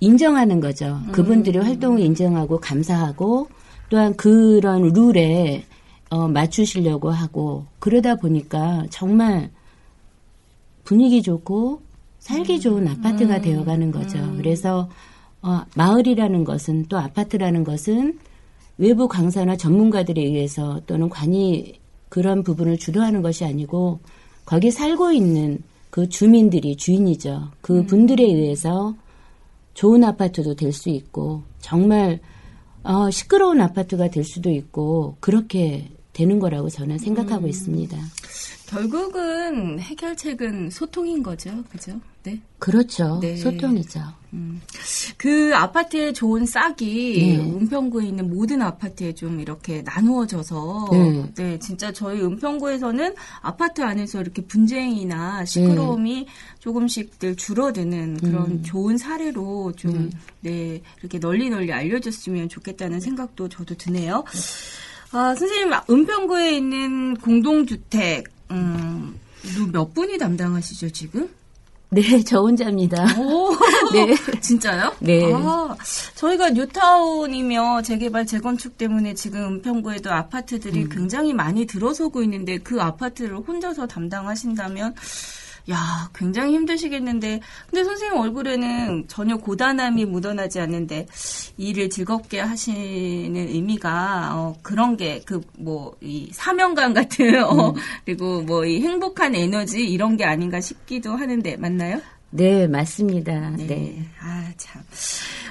인정하는 0.00 0.60
거죠. 0.60 1.00
그분들의 1.12 1.62
활동을 1.62 2.00
인정하고 2.00 2.58
감사하고 2.58 3.48
또한 3.88 4.16
그런 4.16 4.92
룰에 4.92 5.64
어, 6.10 6.28
맞추시려고 6.28 7.10
하고 7.10 7.66
그러다 7.78 8.16
보니까 8.16 8.84
정말 8.90 9.50
분위기 10.84 11.22
좋고 11.22 11.82
살기 12.22 12.60
좋은 12.60 12.86
아파트가 12.86 13.40
되어가는 13.40 13.90
거죠. 13.90 14.18
그래서 14.36 14.88
어, 15.42 15.62
마을이라는 15.74 16.44
것은 16.44 16.86
또 16.88 16.96
아파트라는 16.96 17.64
것은 17.64 18.16
외부 18.78 19.08
강사나 19.08 19.56
전문가들에 19.56 20.22
의해서 20.22 20.80
또는 20.86 21.08
관이 21.08 21.80
그런 22.08 22.44
부분을 22.44 22.78
주도하는 22.78 23.22
것이 23.22 23.44
아니고 23.44 23.98
거기 24.44 24.70
살고 24.70 25.10
있는 25.10 25.62
그 25.90 26.08
주민들이 26.08 26.76
주인이죠. 26.76 27.50
그 27.60 27.84
분들에 27.86 28.22
의해서 28.22 28.94
좋은 29.74 30.04
아파트도 30.04 30.54
될 30.54 30.72
수 30.72 30.90
있고 30.90 31.42
정말 31.60 32.20
어, 32.84 33.10
시끄러운 33.10 33.60
아파트가 33.60 34.10
될 34.10 34.22
수도 34.22 34.48
있고 34.50 35.16
그렇게 35.18 35.90
되는 36.12 36.38
거라고 36.38 36.68
저는 36.68 36.98
생각하고 36.98 37.48
있습니다. 37.48 37.96
결국은 38.68 39.80
해결책은 39.80 40.70
소통인 40.70 41.22
거죠. 41.22 41.50
그죠? 41.68 42.00
네. 42.24 42.40
그렇죠. 42.58 43.18
네. 43.20 43.36
소통이죠. 43.36 44.00
그 45.18 45.54
아파트의 45.54 46.14
좋은 46.14 46.46
싹이 46.46 47.36
네. 47.36 47.36
은평구에 47.38 48.06
있는 48.06 48.30
모든 48.34 48.62
아파트에 48.62 49.14
좀 49.14 49.40
이렇게 49.40 49.82
나누어져서 49.82 50.88
네. 50.90 51.32
네, 51.34 51.58
진짜 51.58 51.92
저희 51.92 52.22
은평구에서는 52.22 53.14
아파트 53.42 53.82
안에서 53.82 54.20
이렇게 54.22 54.40
분쟁이나 54.42 55.44
시끄러움이 55.44 56.26
조금씩들 56.60 57.36
줄어드는 57.36 58.16
그런 58.18 58.50
음. 58.52 58.62
좋은 58.62 58.96
사례로 58.96 59.72
좀 59.76 60.10
네, 60.40 60.80
이렇게 61.00 61.18
널리 61.18 61.50
널리 61.50 61.72
알려졌으면 61.72 62.48
좋겠다는 62.48 63.00
생각도 63.00 63.48
저도 63.50 63.74
드네요. 63.76 64.24
아, 65.10 65.34
선생님, 65.34 65.72
은평구에 65.90 66.56
있는 66.56 67.16
공동주택, 67.18 68.24
음, 68.50 69.18
누- 69.54 69.66
몇 69.70 69.92
분이 69.92 70.16
담당하시죠, 70.16 70.88
지금? 70.90 71.28
네, 71.92 72.00
저 72.24 72.40
혼자입니다. 72.40 73.04
오, 73.18 73.50
네. 73.92 74.14
진짜요? 74.40 74.94
네. 74.98 75.30
아, 75.34 75.76
저희가 76.14 76.48
뉴타운이며 76.50 77.82
재개발 77.82 78.26
재건축 78.26 78.78
때문에 78.78 79.12
지금 79.12 79.56
은평구에도 79.56 80.10
아파트들이 80.10 80.88
굉장히 80.88 81.34
많이 81.34 81.66
들어서고 81.66 82.22
있는데 82.22 82.56
그 82.56 82.80
아파트를 82.80 83.36
혼자서 83.36 83.86
담당하신다면 83.86 84.94
야, 85.70 86.10
굉장히 86.14 86.54
힘드시겠는데. 86.54 87.40
근데 87.70 87.84
선생님 87.84 88.18
얼굴에는 88.18 89.04
전혀 89.08 89.36
고단함이 89.36 90.04
묻어나지 90.06 90.58
않는데 90.60 91.06
일을 91.56 91.88
즐겁게 91.90 92.40
하시는 92.40 93.36
의미가 93.36 94.30
어, 94.34 94.56
그런 94.62 94.96
게 94.96 95.20
그 95.24 95.40
뭐 95.58 95.94
이 96.02 96.30
사명감 96.32 96.94
같은 96.94 97.42
어, 97.44 97.74
그리고 98.04 98.42
뭐 98.42 98.64
이 98.66 98.80
행복한 98.80 99.34
에너지 99.34 99.84
이런 99.84 100.16
게 100.16 100.24
아닌가 100.24 100.60
싶기도 100.60 101.12
하는데 101.16 101.56
맞나요? 101.56 102.00
네, 102.34 102.66
맞습니다. 102.66 103.50
네. 103.50 103.66
네. 103.66 104.06
아, 104.20 104.50
참. 104.56 104.82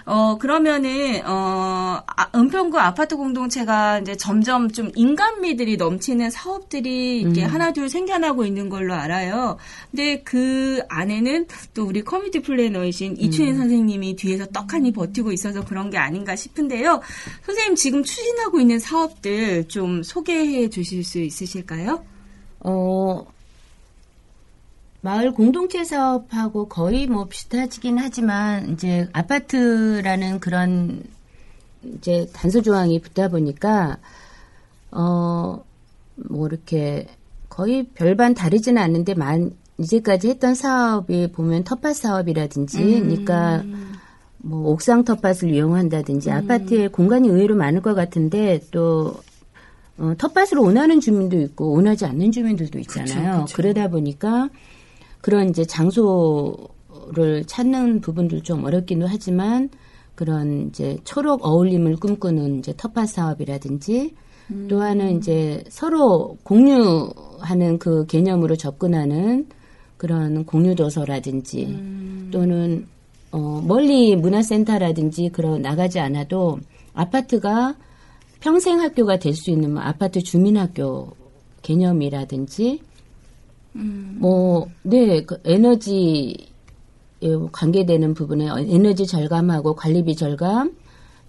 어, 0.06 0.40
그러면은, 0.40 1.22
어, 1.28 2.02
아, 2.08 2.28
은평구 2.34 2.80
아파트 2.80 3.16
공동체가 3.16 4.00
이제 4.00 4.18
점점 4.18 4.68
좀 4.72 4.90
인간미들이 4.96 5.78
넘치는 5.78 6.32
사업들이 6.32 7.22
이렇게 7.22 7.44
하나 7.44 7.72
둘 7.72 7.88
생겨나고 7.88 8.46
있는 8.46 8.70
걸로 8.70 8.96
알아요. 8.96 9.58
근데 9.92 10.24
그 10.24 10.82
안에는 10.90 11.46
또 11.76 11.86
우리 11.86 12.04
커뮤니티 12.04 12.42
플래너이신 12.42 13.18
이춘희 13.18 13.54
선생님이 13.54 14.16
뒤에서 14.16 14.48
떡하니 14.48 14.92
버티고 14.92 15.32
있어서 15.34 15.64
그런 15.64 15.92
게 15.92 16.00
아닌가 16.00 16.36
싶은데요. 16.36 17.00
선생님 17.46 17.76
지금 17.76 18.04
추진하고 18.04 18.60
있는 18.60 18.80
사업들 18.80 19.68
좀 19.68 20.02
소개해 20.02 20.70
주실 20.70 21.04
수 21.04 21.20
있으실까요? 21.20 22.04
어, 22.62 23.26
마을 25.02 25.32
공동체 25.34 25.84
사업하고 25.84 26.68
거의 26.68 27.08
뭐 27.08 27.26
비슷하긴 27.26 27.98
하지만 27.98 28.70
이제 28.70 29.08
아파트라는 29.14 30.40
그런 30.40 31.04
이제 31.84 32.28
단서 32.34 32.62
조항이 32.62 33.02
붙다 33.02 33.28
보니까 33.28 33.98
어, 34.92 35.64
뭐 36.16 36.48
이렇게 36.48 37.08
거의 37.50 37.88
별반 37.96 38.36
다르지는 38.36 38.82
않는데 38.82 39.16
만 39.16 39.52
이제까지 39.80 40.30
했던 40.30 40.54
사업이 40.54 41.32
보면 41.32 41.64
텃밭 41.64 41.96
사업이라든지 41.96 42.78
그러니까 43.02 43.64
뭐 44.38 44.70
옥상 44.70 45.04
텃밭을 45.04 45.54
이용한다든지 45.54 46.30
아파트에 46.32 46.88
공간이 46.88 47.28
의외로 47.28 47.56
많을 47.56 47.82
것 47.82 47.96
같은데 47.96 48.60
또 48.72 49.16
어, 49.98 50.14
텃밭을 50.18 50.60
원하는 50.60 51.00
주민도 51.00 51.40
있고 51.42 51.74
원하지 51.74 52.06
않는 52.06 52.32
주민들도 52.32 52.80
있잖아요. 52.80 53.46
그러다 53.54 53.88
보니까 53.90 54.50
그런 55.22 55.50
이제 55.50 55.66
장소를 55.66 57.44
찾는 57.46 58.02
부분도 58.02 58.42
좀 58.44 58.64
어렵기도 58.66 59.06
하지만 59.08 59.70
그런 60.16 60.68
이제 60.70 60.98
초록 61.04 61.46
어울림을 61.46 61.98
꿈꾸는 61.98 62.60
이제 62.60 62.74
텃밭 62.76 63.08
사업이라든지 63.10 64.14
또 64.68 64.82
하나는 64.82 65.18
이제 65.18 65.64
서로 65.70 66.38
공유하는 66.44 67.80
그 67.80 68.06
개념으로 68.08 68.56
접근하는 68.58 69.48
그런 69.98 70.46
공유 70.46 70.76
도서라든지 70.76 71.80
또는 72.32 72.88
어 73.32 73.64
멀리 73.66 74.16
문화센터라든지 74.16 75.30
그런 75.30 75.62
나가지 75.62 76.00
않아도 76.00 76.60
아파트가 76.94 77.76
평생 78.42 78.82
학교가 78.82 79.20
될 79.20 79.34
수 79.36 79.52
있는 79.52 79.74
뭐 79.74 79.82
아파트 79.84 80.22
주민학교 80.22 81.16
개념이라든지 81.62 82.82
뭐, 83.74 84.70
네, 84.84 85.24
그 85.24 85.40
에너지 85.46 86.36
에 87.24 87.28
관계되는 87.52 88.16
부분에 88.16 88.48
에너지 88.68 89.06
절감하고 89.06 89.76
관리비 89.76 90.16
절감 90.16 90.72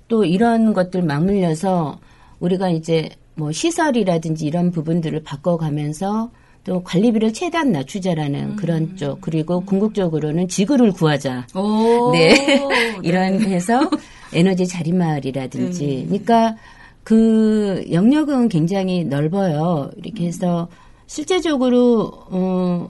또 0.09 0.24
이런 0.24 0.72
것들 0.72 1.03
맞물려서 1.03 1.99
우리가 2.40 2.70
이제 2.70 3.11
뭐 3.34 3.53
시설이라든지 3.53 4.47
이런 4.47 4.70
부분들을 4.70 5.22
바꿔가면서 5.22 6.30
또 6.64 6.82
관리비를 6.82 7.32
최대한 7.32 7.72
낮추자라는 7.72 8.57
그런 8.57 8.97
쪽 8.97 9.20
그리고 9.20 9.64
궁극적으로는 9.64 10.49
지구를 10.49 10.93
구하자 10.93 11.49
오, 11.55 12.12
네. 12.12 12.34
이런 13.03 13.43
해서 13.43 13.90
에너지 14.32 14.66
자립마을이라든지. 14.66 15.86
네. 15.86 16.05
그러니까 16.07 16.57
그 17.05 17.84
영역은 17.90 18.49
굉장히 18.49 19.05
넓어요. 19.05 19.90
이렇게 19.97 20.26
해서 20.26 20.68
실제적으로, 21.13 22.11
어, 22.31 22.89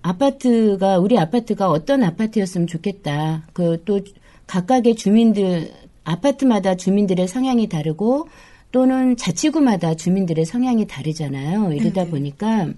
아파트가, 0.00 0.98
우리 0.98 1.18
아파트가 1.18 1.68
어떤 1.68 2.02
아파트였으면 2.02 2.66
좋겠다. 2.66 3.46
그 3.52 3.76
또 3.84 4.00
각각의 4.46 4.96
주민들, 4.96 5.70
아파트마다 6.02 6.76
주민들의 6.76 7.28
성향이 7.28 7.68
다르고 7.68 8.28
또는 8.70 9.18
자치구마다 9.18 9.96
주민들의 9.96 10.46
성향이 10.46 10.86
다르잖아요. 10.86 11.74
이러다 11.74 12.06
보니까 12.06 12.68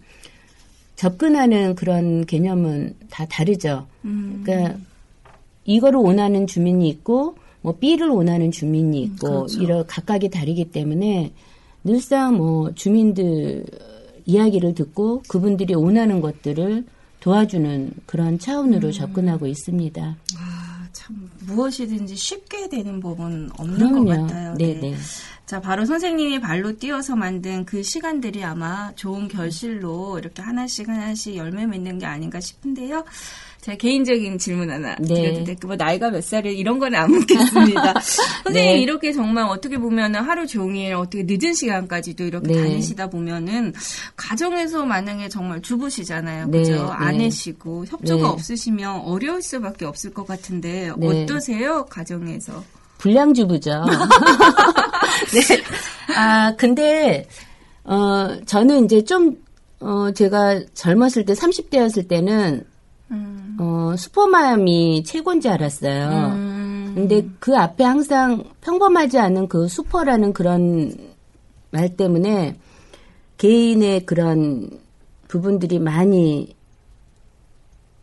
접근하는 0.97 1.77
그런 1.77 2.27
개념은 2.27 2.97
다 3.11 3.27
다르죠. 3.27 3.87
그러니까 4.43 4.77
이거를 5.65 6.01
원하는 6.01 6.49
주민이 6.49 6.89
있고 6.89 7.37
뭐 7.63 7.77
B를 7.79 8.09
원하는 8.09 8.51
주민이 8.51 9.03
있고 9.03 9.47
이런 9.61 9.87
각각이 9.87 10.31
다르기 10.31 10.73
때문에 10.73 11.33
늘상 11.85 12.37
뭐 12.37 12.75
주민들 12.75 13.65
이야기를 14.27 14.75
듣고 14.75 15.23
그분들이 15.29 15.75
원하는 15.75 16.21
것들을 16.21 16.85
도와주는 17.21 17.93
그런 18.07 18.39
차원으로 18.39 18.93
접근하고 18.93 19.47
있습니다. 19.47 20.17
아, 20.37 20.89
참 20.93 21.31
무엇이든지 21.47 22.17
쉽게 22.17 22.69
되는 22.69 23.01
법은 23.01 23.51
없는 23.59 23.79
것 23.79 24.05
그럼요. 24.05 24.27
같아요. 24.27 24.55
네, 24.59 24.79
네. 24.81 24.95
자, 25.47 25.61
바로 25.61 25.85
선생님이 25.85 26.41
발로 26.41 26.77
뛰어서 26.79 27.17
만든 27.17 27.65
그 27.67 27.83
시간들이 27.83 28.43
아마 28.43 28.93
좋은 28.95 29.29
결실로 29.29 30.19
이렇게 30.19 30.41
하나씩 30.41 30.89
하나씩 30.89 31.37
열매 31.37 31.67
맺는 31.67 31.99
게 31.99 32.07
아닌가 32.07 32.41
싶은데요. 32.41 33.05
제 33.61 33.77
개인적인 33.77 34.37
질문 34.39 34.71
하나 34.71 34.95
네. 35.01 35.07
드려도 35.07 35.45
될까요? 35.45 35.69
뭐 35.69 35.77
나이가 35.77 36.11
몇 36.11 36.23
살을 36.23 36.53
이런 36.53 36.79
건 36.79 36.95
안 36.95 37.11
묻겠습니다. 37.11 37.95
선생님 38.45 38.53
네. 38.53 38.79
이렇게 38.81 39.13
정말 39.13 39.45
어떻게 39.45 39.79
보면은 39.79 40.21
하루 40.21 40.47
종일 40.47 40.95
어떻게 40.95 41.25
늦은 41.27 41.55
시간까지도 41.55 42.25
이렇게 42.25 42.49
네. 42.49 42.61
다니시다 42.63 43.09
보면은 43.09 43.73
가정에서 44.17 44.85
만약에 44.85 45.29
정말 45.31 45.63
주부시잖아요. 45.63 46.49
네, 46.49 46.59
그죠? 46.59 46.73
네. 46.73 46.81
아내시고 46.91 47.87
협조가 47.87 48.23
네. 48.23 48.29
없으시면 48.29 49.01
어려울 49.01 49.41
수밖에 49.43 49.85
없을 49.87 50.13
것 50.13 50.27
같은데 50.27 50.93
네. 50.99 51.23
어떠세요? 51.23 51.87
가정에서? 51.87 52.63
불량주부죠. 53.05 53.85
네. 55.35 55.63
아, 56.17 56.55
근데, 56.57 57.27
어, 57.85 58.39
저는 58.47 58.87
이제 58.87 59.05
좀, 59.05 59.37
어, 59.81 60.11
제가 60.13 60.61
젊었을 60.73 61.27
때, 61.27 61.35
30대였을 61.35 62.09
때는, 62.09 62.65
음. 63.11 63.57
어, 63.61 63.95
슈퍼맘이 63.97 65.05
최고인 65.05 65.43
줄 65.43 65.51
알았어요. 65.51 66.33
음. 66.33 66.93
근데 66.95 67.29
그 67.41 67.55
앞에 67.57 67.85
항상 67.85 68.45
평범하지 68.63 69.19
않은 69.19 69.49
그 69.49 69.69
슈퍼라는 69.69 70.33
그런 70.33 70.95
말 71.71 71.97
때문에 71.97 72.57
개인의 73.37 74.07
그런 74.07 74.71
부분들이 75.29 75.79
많이 75.79 76.55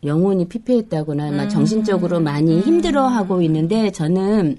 영혼이 0.04 0.46
피폐했다거나 0.46 1.30
막 1.32 1.48
정신적으로 1.48 2.20
많이 2.20 2.60
힘들어하고 2.60 3.40
있는데 3.42 3.90
저는 3.90 4.58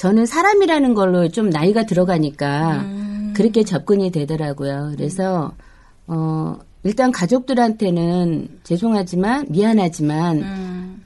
저는 0.00 0.24
사람이라는 0.24 0.94
걸로 0.94 1.28
좀 1.28 1.50
나이가 1.50 1.84
들어가니까 1.84 2.86
그렇게 3.34 3.64
접근이 3.64 4.10
되더라고요. 4.10 4.92
그래서 4.96 5.52
어 6.06 6.58
일단 6.84 7.12
가족들한테는 7.12 8.60
죄송하지만 8.62 9.44
미안하지만 9.50 10.38
음. 10.38 11.04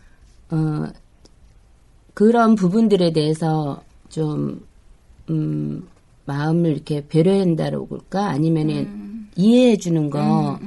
어, 0.53 0.86
그런 2.14 2.55
부분들에 2.55 3.12
대해서 3.12 3.82
좀, 4.09 4.64
음, 5.28 5.88
마음을 6.26 6.70
이렇게 6.70 7.05
배려한다고 7.09 7.88
볼까? 7.88 8.28
아니면은 8.28 9.26
이해해 9.34 9.76
주는 9.76 10.09
거. 10.09 10.61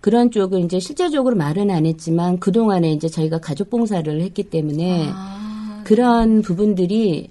그런 0.00 0.30
쪽은 0.30 0.66
이제 0.66 0.78
실제적으로 0.78 1.34
말은 1.34 1.72
안 1.72 1.86
했지만 1.86 2.38
그동안에 2.38 2.92
이제 2.92 3.08
저희가 3.08 3.38
가족 3.38 3.70
봉사를 3.70 4.20
했기 4.20 4.44
때문에 4.44 5.10
그런 5.82 6.40
부분들이 6.42 7.30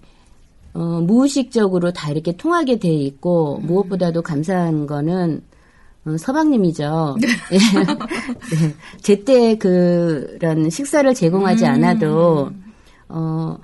어, 0.74 1.02
무의식적으로 1.02 1.92
다 1.92 2.10
이렇게 2.10 2.36
통하게 2.36 2.80
돼 2.80 2.90
있고 2.90 3.60
무엇보다도 3.60 4.22
감사한 4.22 4.88
거는 4.88 5.42
어, 6.06 6.18
서방님이죠. 6.18 7.18
예. 7.54 7.58
네. 8.58 8.76
제때 9.02 9.58
그런 9.58 10.70
식사를 10.70 11.14
제공하지 11.14 11.66
않아도 11.66 12.52
어, 13.10 13.58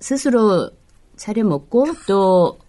스스로 0.00 0.70
차려 1.16 1.44
먹고 1.44 1.86
또 2.06 2.62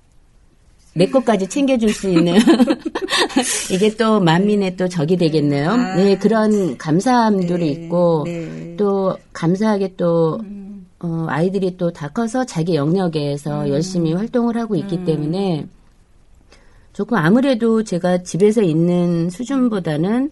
내 0.96 1.08
것까지 1.08 1.48
챙겨줄 1.48 1.90
수 1.92 2.10
있는 2.10 2.36
이게 3.72 3.96
또 3.96 4.20
만민의 4.20 4.78
또 4.78 4.88
적이 4.88 5.18
되겠네요. 5.18 5.76
네 5.96 6.18
그런 6.18 6.78
감사함들이 6.78 7.72
있고 7.72 8.24
네. 8.26 8.76
또 8.78 9.18
감사하게 9.34 9.96
또 9.98 10.40
어, 11.04 11.26
아이들이 11.28 11.76
또 11.78 11.92
다 11.92 12.08
커서 12.10 12.46
자기 12.46 12.76
영역에서 12.76 13.70
열심히 13.70 14.14
활동을 14.14 14.58
하고 14.58 14.76
있기 14.76 15.04
때문에 15.04 15.68
조금 16.94 17.18
아무래도 17.18 17.84
제가 17.84 18.24
집에서 18.24 18.62
있는 18.62 19.30
수준보다는 19.30 20.32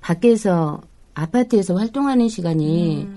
밖에서 0.00 0.80
아파트에서 1.14 1.74
활동하는 1.74 2.28
시간이 2.28 3.08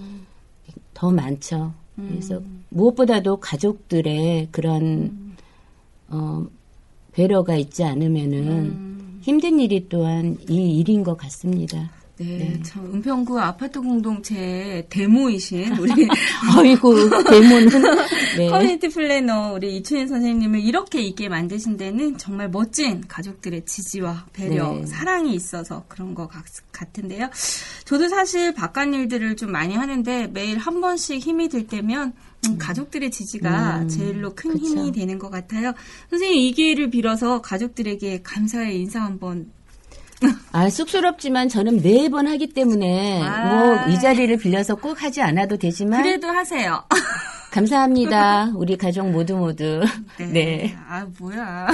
더 0.93 1.11
많죠. 1.11 1.73
그래서 1.95 2.41
무엇보다도 2.69 3.37
가족들의 3.37 4.49
그런 4.51 5.35
어, 6.09 6.45
배려가 7.11 7.55
있지 7.55 7.83
않으면은 7.83 9.19
힘든 9.21 9.59
일이 9.59 9.87
또한 9.89 10.37
이 10.49 10.79
일인 10.79 11.03
것 11.03 11.17
같습니다. 11.17 11.91
네, 12.17 12.61
참 12.63 12.85
은평구 12.85 13.37
아파트 13.39 13.81
공동체 13.81 14.87
데모이신 14.89 15.77
우리 15.77 16.07
아이고 16.55 16.93
대모는 17.23 17.69
네. 18.37 18.47
커뮤니티 18.49 18.87
플래너 18.87 19.53
우리 19.53 19.75
이춘희 19.77 20.07
선생님을 20.07 20.61
이렇게 20.61 21.01
있게 21.01 21.27
만드신 21.27 21.75
데는 21.75 22.17
정말 22.17 22.49
멋진 22.49 23.03
가족들의 23.05 23.65
지지와 23.65 24.27
배려, 24.31 24.71
네. 24.71 24.85
사랑이 24.85 25.35
있어서 25.35 25.83
그런 25.89 26.15
것 26.15 26.29
같, 26.29 26.45
같은데요. 26.71 27.29
저도 27.83 28.07
사실 28.07 28.53
바깥 28.53 28.93
일들을 28.93 29.35
좀 29.35 29.51
많이 29.51 29.75
하는데 29.75 30.27
매일 30.27 30.57
한 30.57 30.79
번씩 30.79 31.19
힘이 31.19 31.49
들 31.49 31.67
때면 31.67 32.13
음, 32.47 32.57
가족들의 32.57 33.11
지지가 33.11 33.87
제일로 33.87 34.35
큰 34.35 34.51
그쵸. 34.51 34.65
힘이 34.65 34.91
되는 34.93 35.19
것 35.19 35.29
같아요. 35.29 35.73
선생님 36.11 36.39
이 36.39 36.51
기회를 36.53 36.89
빌어서 36.89 37.41
가족들에게 37.41 38.21
감사의 38.21 38.79
인사 38.79 39.01
한번 39.01 39.51
아, 40.51 40.69
쑥스럽지만 40.69 41.49
저는 41.49 41.81
매번 41.81 42.27
하기 42.27 42.47
때문에 42.47 43.21
아. 43.23 43.85
뭐 43.85 43.96
이 43.96 43.99
자리를 43.99 44.35
빌려서 44.37 44.75
꼭 44.75 45.03
하지 45.03 45.21
않아도 45.21 45.57
되지만 45.57 46.01
그래도 46.03 46.27
하세요. 46.27 46.83
감사합니다. 47.55 48.51
우리 48.55 48.75
가족 48.75 49.09
모두 49.11 49.37
모두. 49.37 49.81
네. 50.17 50.75
아 50.89 51.07
뭐야. 51.17 51.69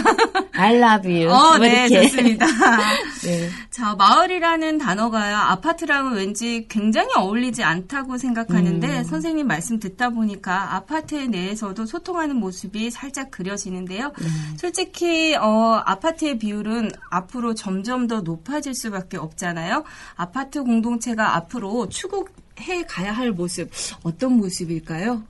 I 0.53 0.75
love 0.75 1.11
you. 1.11 1.27
어, 1.27 1.57
뭐 1.57 1.57
네, 1.57 1.88
이렇게. 1.88 2.07
좋습니다. 2.07 2.45
네. 3.25 3.49
자, 3.71 3.95
마을이라는 3.95 4.77
단어가요, 4.77 5.36
아파트랑은 5.36 6.13
왠지 6.13 6.67
굉장히 6.69 7.09
어울리지 7.17 7.63
않다고 7.63 8.19
생각하는데, 8.19 8.99
음. 8.99 9.03
선생님 9.03 9.47
말씀 9.47 9.79
듣다 9.79 10.09
보니까 10.09 10.75
아파트 10.75 11.15
내에서도 11.15 11.84
소통하는 11.88 12.36
모습이 12.36 12.91
살짝 12.91 13.32
그려지는데요. 13.32 14.13
네. 14.19 14.27
솔직히, 14.57 15.36
어, 15.36 15.82
아파트의 15.84 16.38
비율은 16.38 16.91
앞으로 17.09 17.55
점점 17.55 18.05
더 18.05 18.21
높아질 18.21 18.75
수밖에 18.75 19.17
없잖아요. 19.17 19.84
아파트 20.15 20.63
공동체가 20.63 21.36
앞으로 21.38 21.89
추구 21.89 22.25
해 22.59 22.84
가야 22.84 23.11
할 23.11 23.32
모습, 23.32 23.71
어떤 24.03 24.34
모습일까요? 24.34 25.23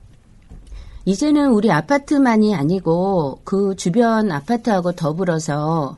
이제는 1.05 1.51
우리 1.51 1.71
아파트만이 1.71 2.53
아니고 2.55 3.39
그 3.43 3.75
주변 3.75 4.31
아파트하고 4.31 4.91
더불어서 4.91 5.97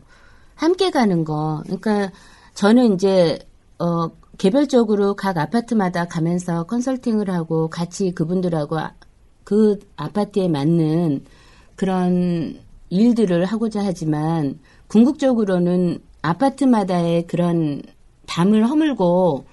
함께 0.56 0.92
가는 0.92 1.26
거. 1.26 1.62
그러니까 1.66 2.12
저는 2.54 2.94
이제 2.94 3.40
어 3.80 4.10
개별적으로 4.38 5.16
각 5.16 5.38
아파트마다 5.38 6.06
가면서 6.06 6.64
컨설팅을 6.64 7.30
하고 7.30 7.70
같이 7.70 8.12
그분들하고 8.12 8.80
아- 8.80 8.94
그 9.44 9.80
아파트에 9.98 10.48
맞는 10.48 11.26
그런 11.76 12.60
일들을 12.90 13.46
하고자 13.46 13.84
하지만 13.84 14.60
궁극적으로는 14.88 16.00
아파트마다의 16.22 17.28
그런 17.28 17.82
담을 18.26 18.68
허물고 18.70 19.46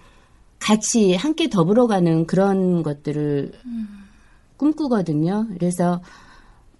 같이 0.60 1.14
함께 1.14 1.48
더불어 1.48 1.86
가는 1.86 2.26
그런 2.26 2.82
것들을 2.82 3.52
꿈꾸거든요. 4.64 5.46
그래서 5.54 6.00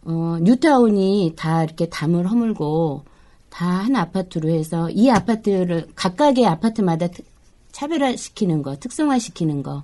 어, 0.05 0.37
뉴타운이 0.41 1.35
다 1.37 1.64
이렇게 1.64 1.89
담을 1.89 2.31
허물고 2.31 3.05
다 3.49 3.66
한 3.81 3.97
아파트로 3.97 4.49
해서 4.51 4.89
이 4.91 5.11
아파트를 5.11 5.89
각각의 5.97 6.47
아파트마다 6.47 7.09
특- 7.09 7.26
차별화시키는 7.72 8.62
거, 8.62 8.76
특성화시키는 8.76 9.62
거. 9.62 9.83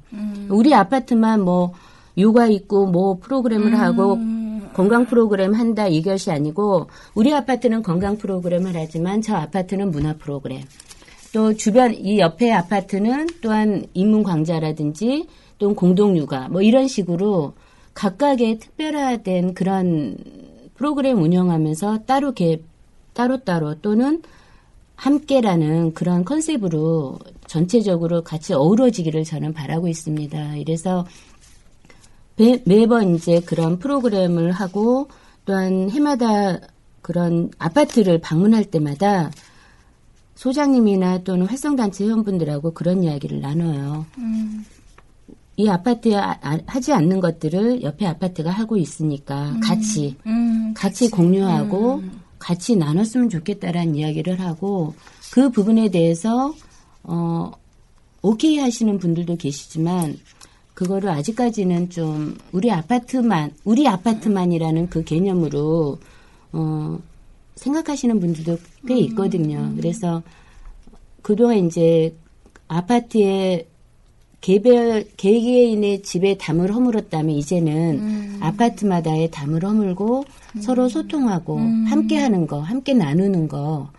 우리 0.51 0.75
아파트만 0.75 1.41
뭐 1.43 1.73
요가 2.19 2.47
있고 2.47 2.87
뭐 2.87 3.19
프로그램을 3.19 3.79
하고 3.79 4.19
건강 4.75 5.07
프로그램 5.07 5.55
한다 5.55 5.87
이것이 5.89 6.31
아니고 6.31 6.89
우리 7.15 7.33
아파트는 7.35 7.83
건강 7.83 8.17
프로그램을 8.19 8.73
하지만 8.75 9.23
저 9.23 9.35
아파트는 9.37 9.91
문화 9.91 10.15
프로그램. 10.15 10.63
또 11.33 11.55
주변 11.55 11.93
이 11.95 12.19
옆에 12.19 12.53
아파트는 12.53 13.27
또한 13.43 13.85
인문 13.95 14.23
광자라든지 14.23 15.27
또 15.59 15.75
공동 15.75 16.17
육아 16.17 16.49
뭐 16.49 16.63
이런 16.63 16.87
식으로 16.89 17.55
각각의 17.97 18.59
특별화된 18.59 19.55
그런 19.55 20.17
프로그램 20.75 21.21
운영하면서 21.21 22.05
따로 22.05 22.33
개 22.33 22.61
따로따로 23.15 23.81
또는 23.81 24.23
함께라는 24.97 25.95
그런 25.95 26.25
컨셉으로 26.25 27.19
전체적으로 27.47 28.23
같이 28.23 28.53
어우러지기를 28.53 29.25
저는 29.25 29.55
바라고 29.55 29.89
있습니다. 29.89 30.57
이래서 30.57 31.07
매, 32.37 32.63
매번 32.67 33.15
이제 33.15 33.41
그런 33.41 33.79
프로그램을 33.79 34.53
하고 34.53 35.09
또한 35.47 35.89
해마다 35.91 36.59
그런 37.01 37.51
아파트를 37.59 38.19
방문할 38.21 38.67
때마다 38.67 39.31
소장님이나 40.35 41.25
또는 41.25 41.47
활성단체 41.47 42.05
회원분들하고 42.05 42.73
그런 42.75 43.03
이야기를 43.03 43.41
나눠요. 43.41 44.05
이 45.57 45.69
아파트에 45.69 46.17
아- 46.17 46.39
아- 46.43 46.59
하지 46.67 46.93
않는 46.93 47.21
것들을 47.21 47.83
옆에 47.83 48.07
아파트가 48.07 48.51
하고 48.51 48.77
있으니까 48.77 49.57
같이 49.63 50.17
음, 50.27 50.75
같이 50.75 51.11
공유하고 51.11 52.03
같이 52.39 52.77
나눴으면 52.77 53.31
좋겠다라는 53.31 53.97
이야기를 53.97 54.39
하고 54.41 54.95
그 55.33 55.51
부분에 55.51 55.89
대해서 55.89 56.55
어 57.03 57.51
오케이 58.21 58.59
하시는 58.59 58.99
분들도 58.99 59.37
계시지만 59.37 60.19
그거를 60.75 61.09
아직까지는 61.09 61.89
좀 61.89 62.37
우리 62.53 62.71
아파트만 62.71 63.53
우리 63.65 63.89
아파트만이라는 63.89 64.91
그 64.91 65.05
개념으로 65.05 65.99
어 66.53 66.99
생각하시는 67.55 68.21
분들도 68.21 68.59
꽤 68.87 68.99
있거든요. 68.99 69.73
그래서 69.77 70.23
그동안 71.23 71.67
이제 71.67 72.15
아파트에 72.69 73.67
개별 74.41 75.05
개개인의 75.17 76.03
집에 76.03 76.37
담을 76.37 76.73
허물었다면 76.73 77.35
이제는 77.35 78.39
아파트마다의 78.41 79.31
담을 79.31 79.65
허물고 79.65 80.25
서로 80.61 80.89
소통하고 80.89 81.59
함께 81.87 82.19
하는 82.19 82.47
거, 82.47 82.61
함께 82.61 82.95
나누는 82.95 83.49
거, 83.49 83.91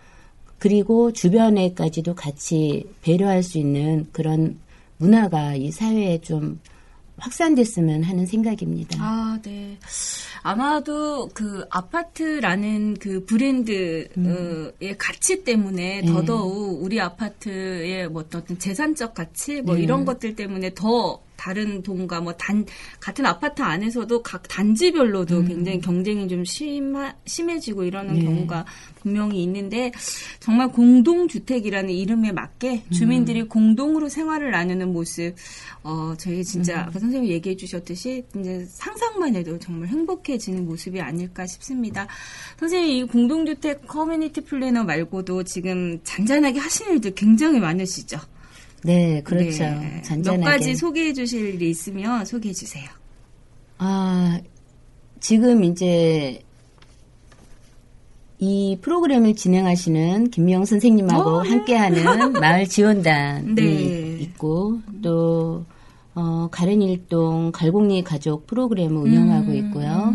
그리고 0.58 1.12
주변에까지도 1.12 2.14
같이 2.14 2.84
배려할 3.02 3.42
수 3.42 3.58
있는 3.58 4.06
그런 4.12 4.58
문화가 4.96 5.54
이 5.54 5.70
사회에 5.70 6.20
좀 6.20 6.58
확산됐으면 7.18 8.02
하는 8.02 8.26
생각입니다. 8.26 8.98
아, 9.00 9.38
네. 9.42 9.78
아마도 10.42 11.28
그 11.34 11.64
아파트라는 11.70 12.94
그 12.94 13.24
브랜드의 13.24 14.96
가치 14.98 15.44
때문에 15.44 16.02
네. 16.02 16.06
더더욱 16.06 16.82
우리 16.82 17.00
아파트의 17.00 18.08
뭐 18.08 18.22
어떤 18.22 18.58
재산적 18.58 19.14
가치 19.14 19.62
뭐 19.62 19.74
네. 19.74 19.82
이런 19.82 20.04
것들 20.04 20.36
때문에 20.36 20.74
더 20.74 21.20
다른 21.38 21.82
동과 21.82 22.20
뭐 22.20 22.34
단 22.36 22.66
같은 23.00 23.24
아파트 23.24 23.62
안에서도 23.62 24.22
각 24.22 24.46
단지별로도 24.48 25.44
굉장히 25.44 25.80
경쟁이 25.80 26.28
좀 26.28 26.44
심하, 26.44 27.14
심해지고 27.26 27.84
이러는 27.84 28.14
음. 28.14 28.18
네. 28.18 28.24
경우가 28.24 28.66
분명히 29.00 29.42
있는데 29.44 29.92
정말 30.40 30.68
공동주택이라는 30.68 31.90
이름에 31.90 32.32
맞게 32.32 32.84
주민들이 32.90 33.42
음. 33.42 33.48
공동으로 33.48 34.08
생활을 34.08 34.50
나누는 34.50 34.92
모습 34.92 35.34
어 35.82 36.14
저희 36.18 36.44
진짜 36.44 36.82
음. 36.82 36.88
아까 36.88 36.98
선생님이 36.98 37.32
얘기해 37.34 37.56
주셨듯이 37.56 38.24
이제 38.38 38.66
상상만 38.68 39.34
해도 39.36 39.58
정말 39.58 39.88
행복해지는 39.88 40.66
모습이 40.66 41.00
아닐까 41.00 41.46
싶습니다. 41.46 42.06
선생님 42.58 42.88
이 42.88 43.04
공동주택 43.04 43.86
커뮤니티 43.86 44.40
플래너 44.40 44.84
말고도 44.84 45.44
지금 45.44 46.00
잔잔하게 46.02 46.58
하시는 46.58 46.92
일들 46.94 47.14
굉장히 47.14 47.60
많으시죠? 47.60 48.18
네, 48.84 49.20
그렇죠. 49.22 49.64
네. 49.64 50.02
잔잔하게. 50.02 50.44
몇 50.44 50.50
가지 50.50 50.74
소개해 50.76 51.12
주실 51.12 51.54
일이 51.54 51.70
있으면 51.70 52.24
소개해 52.24 52.54
주세요. 52.54 52.88
아, 53.78 54.40
지금 55.20 55.64
이제 55.64 56.42
이 58.38 58.78
프로그램을 58.80 59.34
진행하시는 59.34 60.30
김명 60.30 60.64
선생님하고 60.64 61.30
어, 61.30 61.42
네. 61.42 61.50
함께하는 61.50 62.32
마을 62.40 62.66
지원단이 62.66 63.54
네. 63.54 64.18
있고 64.20 64.80
또 65.02 65.64
어, 66.14 66.48
가른일동 66.50 67.52
갈곡리 67.52 68.02
가족 68.02 68.46
프로그램을 68.46 68.96
운영하고 68.96 69.52
있고요. 69.54 70.14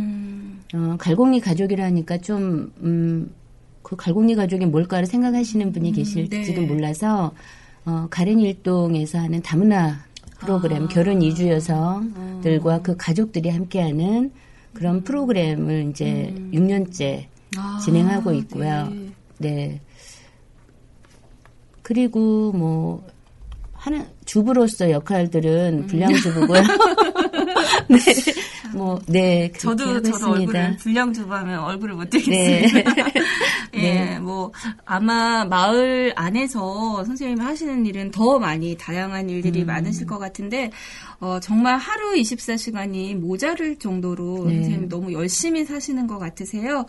어, 0.74 0.95
갈곡리 0.97 1.39
가족이라니까 1.41 2.18
좀 2.20 2.72
음, 2.82 3.32
그 3.82 3.95
갈곡리 3.95 4.36
가족이 4.36 4.66
뭘까를 4.68 5.05
생각하시는 5.05 5.72
분이 5.74 5.91
계실지도 5.91 6.61
네. 6.61 6.68
몰라서 6.68 7.34
어, 7.86 8.08
가른일동에서 8.10 9.20
하는 9.20 9.42
다문화 9.42 10.00
프로그램 10.40 10.88
결혼 10.88 11.22
이주 11.22 11.48
여성들과 11.50 12.82
그 12.82 12.96
가족들이 12.98 13.50
함께하는 13.50 14.32
그런 14.74 15.04
프로그램을 15.04 15.90
이제 15.90 16.34
6년째 16.52 17.26
진행하고 17.84 18.34
있고요. 18.34 18.92
네. 19.38 19.80
그리고 21.82 22.52
뭐 22.54 23.06
하는 23.74 24.06
주부로서 24.26 24.90
역할들은 24.90 25.88
불량주부고요. 25.88 26.62
네. 27.94 28.34
뭐 28.74 29.00
네. 29.08 29.52
저도 29.58 30.02
저도. 30.02 30.32
얼굴을 30.32 30.78
불량주부하면 30.78 31.60
얼굴을 31.60 31.96
못 31.96 32.10
네. 32.10 32.20
들겠습니다. 32.20 32.91
예, 33.76 34.20
뭐 34.20 34.52
아마 34.86 35.46
마을 35.46 36.14
안에서 36.16 37.04
선생님이 37.06 37.41
하시는 37.41 37.86
일은 37.86 38.12
더 38.12 38.39
많이 38.39 38.78
다양한 38.78 39.30
일들이 39.30 39.62
음. 39.62 39.68
많으실 39.68 40.06
것 40.08 40.20
같은데 40.20 40.72
어, 41.20 41.39
정말 41.39 41.78
하루 41.78 42.14
24시간이 42.16 43.16
모자랄 43.16 43.78
정도로 43.78 44.46
네. 44.48 44.56
선생님 44.56 44.89
너무 44.89 45.14
열심히 45.14 45.66
사시는 45.66 46.08
것 46.08 46.20
같으세요. 46.20 46.86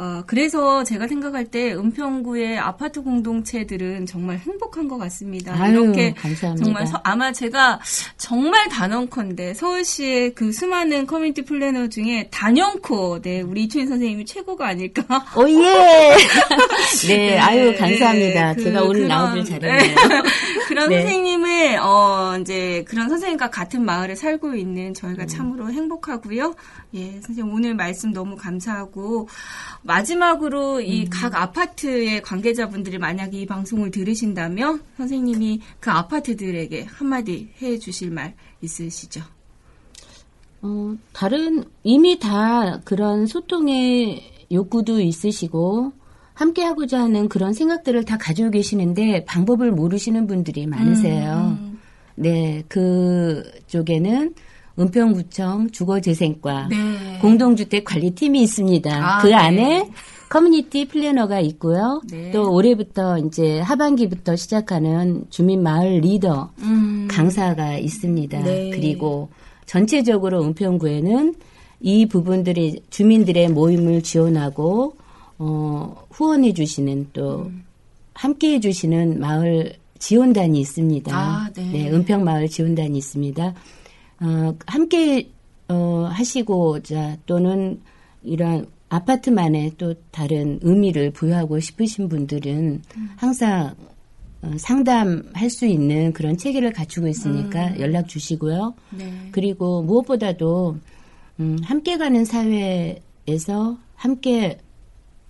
어, 0.00 0.22
그래서 0.28 0.84
제가 0.84 1.08
생각할 1.08 1.46
때 1.46 1.72
은평구의 1.74 2.56
아파트 2.56 3.02
공동체들은 3.02 4.06
정말 4.06 4.38
행복한 4.38 4.86
것 4.86 4.96
같습니다. 4.96 5.52
아유, 5.60 5.82
이렇게 5.82 6.12
감사합니다. 6.14 6.64
정말 6.64 6.86
서- 6.86 7.00
아마 7.02 7.32
제가 7.32 7.80
정말 8.16 8.68
단언컨대 8.68 9.54
서울시의 9.54 10.34
그 10.34 10.52
수많은 10.52 11.06
커뮤니티 11.06 11.42
플래너 11.42 11.88
중에 11.88 12.28
단연코 12.30 13.22
네 13.22 13.40
우리 13.40 13.64
이춘희 13.64 13.86
선생님이 13.88 14.24
최고가 14.24 14.68
아닐까. 14.68 15.02
오, 15.36 15.48
예! 15.48 16.16
네, 17.08 17.38
아유, 17.38 17.72
네, 17.72 17.74
감사합니다. 17.76 18.54
그- 18.54 18.62
제가 18.62 18.82
오늘 18.82 19.02
그런- 19.02 19.08
나오길 19.08 19.44
잘했네요. 19.46 19.96
그런 20.68 20.90
네. 20.90 21.00
선생님을 21.00 21.78
어 21.82 22.38
이제 22.40 22.84
그런 22.86 23.08
선생님과 23.08 23.50
같은 23.50 23.84
마을에 23.84 24.14
살고 24.14 24.54
있는 24.54 24.94
저희가 24.94 25.24
음. 25.24 25.26
참으로 25.26 25.72
행복하고요. 25.72 26.54
예, 26.94 27.20
선생님 27.26 27.52
오늘 27.52 27.74
말씀 27.74 28.12
너무 28.12 28.36
감사하고 28.36 29.28
마지막으로 29.88 30.82
이 30.82 31.04
음. 31.04 31.10
각 31.10 31.34
아파트의 31.34 32.20
관계자분들이 32.20 32.98
만약에 32.98 33.40
이 33.40 33.46
방송을 33.46 33.90
들으신다면 33.90 34.82
선생님이 34.98 35.62
그 35.80 35.90
아파트들에게 35.90 36.84
한마디 36.84 37.48
해 37.62 37.78
주실 37.78 38.10
말 38.10 38.34
있으시죠? 38.60 39.22
어, 40.60 40.94
다른, 41.14 41.64
이미 41.84 42.18
다 42.18 42.80
그런 42.84 43.26
소통의 43.26 44.46
욕구도 44.52 45.00
있으시고, 45.00 45.92
함께 46.34 46.64
하고자 46.64 47.00
하는 47.00 47.28
그런 47.28 47.54
생각들을 47.54 48.04
다 48.04 48.18
가지고 48.18 48.50
계시는데, 48.50 49.24
방법을 49.24 49.72
모르시는 49.72 50.26
분들이 50.26 50.66
많으세요. 50.66 51.58
네, 52.14 52.62
그 52.68 53.42
쪽에는 53.68 54.34
은평구청 54.78 55.70
주거재생과 55.70 56.68
네. 56.68 57.18
공동주택 57.20 57.84
관리팀이 57.84 58.42
있습니다. 58.42 58.90
아, 58.90 59.22
그 59.22 59.28
네. 59.28 59.34
안에 59.34 59.90
커뮤니티 60.28 60.86
플래너가 60.86 61.40
있고요. 61.40 62.02
네. 62.10 62.30
또 62.30 62.52
올해부터 62.52 63.18
이제 63.18 63.60
하반기부터 63.60 64.36
시작하는 64.36 65.24
주민 65.30 65.62
마을 65.62 66.00
리더 66.00 66.50
음. 66.58 67.08
강사가 67.10 67.78
있습니다. 67.78 68.40
네. 68.42 68.70
그리고 68.70 69.30
전체적으로 69.66 70.44
은평구에는 70.44 71.34
이 71.80 72.06
부분들이 72.06 72.82
주민들의 72.90 73.48
모임을 73.48 74.02
지원하고 74.02 74.96
어, 75.38 76.04
후원해 76.10 76.52
주시는 76.52 77.08
또 77.12 77.46
음. 77.46 77.64
함께 78.12 78.54
해 78.54 78.60
주시는 78.60 79.20
마을 79.20 79.72
지원단이 79.98 80.60
있습니다. 80.60 81.16
아, 81.16 81.50
네. 81.54 81.90
은평 81.90 82.24
마을 82.24 82.48
지원단이 82.48 82.98
있습니다. 82.98 83.54
어, 84.20 84.54
함께 84.66 85.30
어, 85.68 86.08
하시고 86.10 86.80
자 86.82 87.16
또는 87.26 87.80
이런 88.22 88.66
아파트만의 88.88 89.72
또 89.78 89.94
다른 90.10 90.58
의미를 90.62 91.10
부여하고 91.10 91.60
싶으신 91.60 92.08
분들은 92.08 92.82
항상 93.16 93.74
어, 94.42 94.52
상담할 94.56 95.50
수 95.50 95.66
있는 95.66 96.12
그런 96.12 96.36
체계를 96.36 96.72
갖추고 96.72 97.08
있으니까 97.08 97.78
연락 97.80 98.08
주시고요. 98.08 98.74
네. 98.90 99.28
그리고 99.32 99.82
무엇보다도 99.82 100.76
음, 101.40 101.58
함께 101.62 101.96
가는 101.98 102.24
사회에서 102.24 103.78
함께 103.94 104.58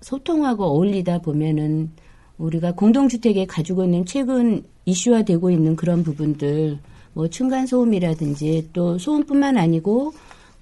소통하고 0.00 0.64
어울리다 0.64 1.18
보면은 1.18 1.90
우리가 2.36 2.72
공동주택에 2.72 3.46
가지고 3.46 3.84
있는 3.84 4.04
최근 4.04 4.62
이슈화되고 4.84 5.50
있는 5.50 5.74
그런 5.74 6.04
부분들 6.04 6.78
뭐 7.18 7.26
층간 7.26 7.66
소음이라든지 7.66 8.70
또 8.72 8.96
소음뿐만 8.96 9.58
아니고 9.58 10.12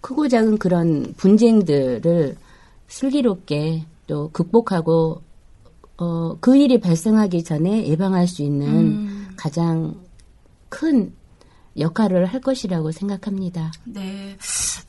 크고 0.00 0.26
작은 0.26 0.56
그런 0.56 1.12
분쟁들을 1.18 2.34
슬기롭게 2.88 3.84
또 4.06 4.30
극복하고 4.30 5.20
어, 5.98 6.38
그 6.40 6.56
일이 6.56 6.80
발생하기 6.80 7.44
전에 7.44 7.86
예방할 7.86 8.26
수 8.26 8.40
있는 8.40 8.68
음. 8.68 9.28
가장 9.36 9.96
큰 10.70 11.12
역할을 11.78 12.24
할 12.24 12.40
것이라고 12.40 12.90
생각합니다. 12.90 13.70
네. 13.84 14.38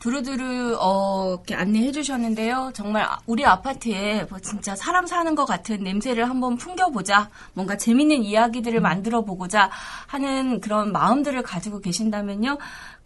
두루두루, 0.07 0.77
어, 0.79 1.33
이렇게 1.33 1.53
안내해 1.53 1.91
주셨는데요. 1.91 2.71
정말 2.73 3.03
아- 3.03 3.19
우리 3.25 3.45
아파트에 3.45 4.25
뭐 4.29 4.39
진짜 4.39 4.73
사람 4.73 5.05
사는 5.05 5.35
것 5.35 5.43
같은 5.43 5.83
냄새를 5.83 6.29
한번 6.29 6.55
풍겨보자. 6.55 7.29
뭔가 7.53 7.75
재밌는 7.75 8.23
이야기들을 8.23 8.79
만들어 8.79 9.25
보고자 9.25 9.69
하는 10.07 10.61
그런 10.61 10.93
마음들을 10.93 11.41
가지고 11.43 11.81
계신다면요. 11.81 12.57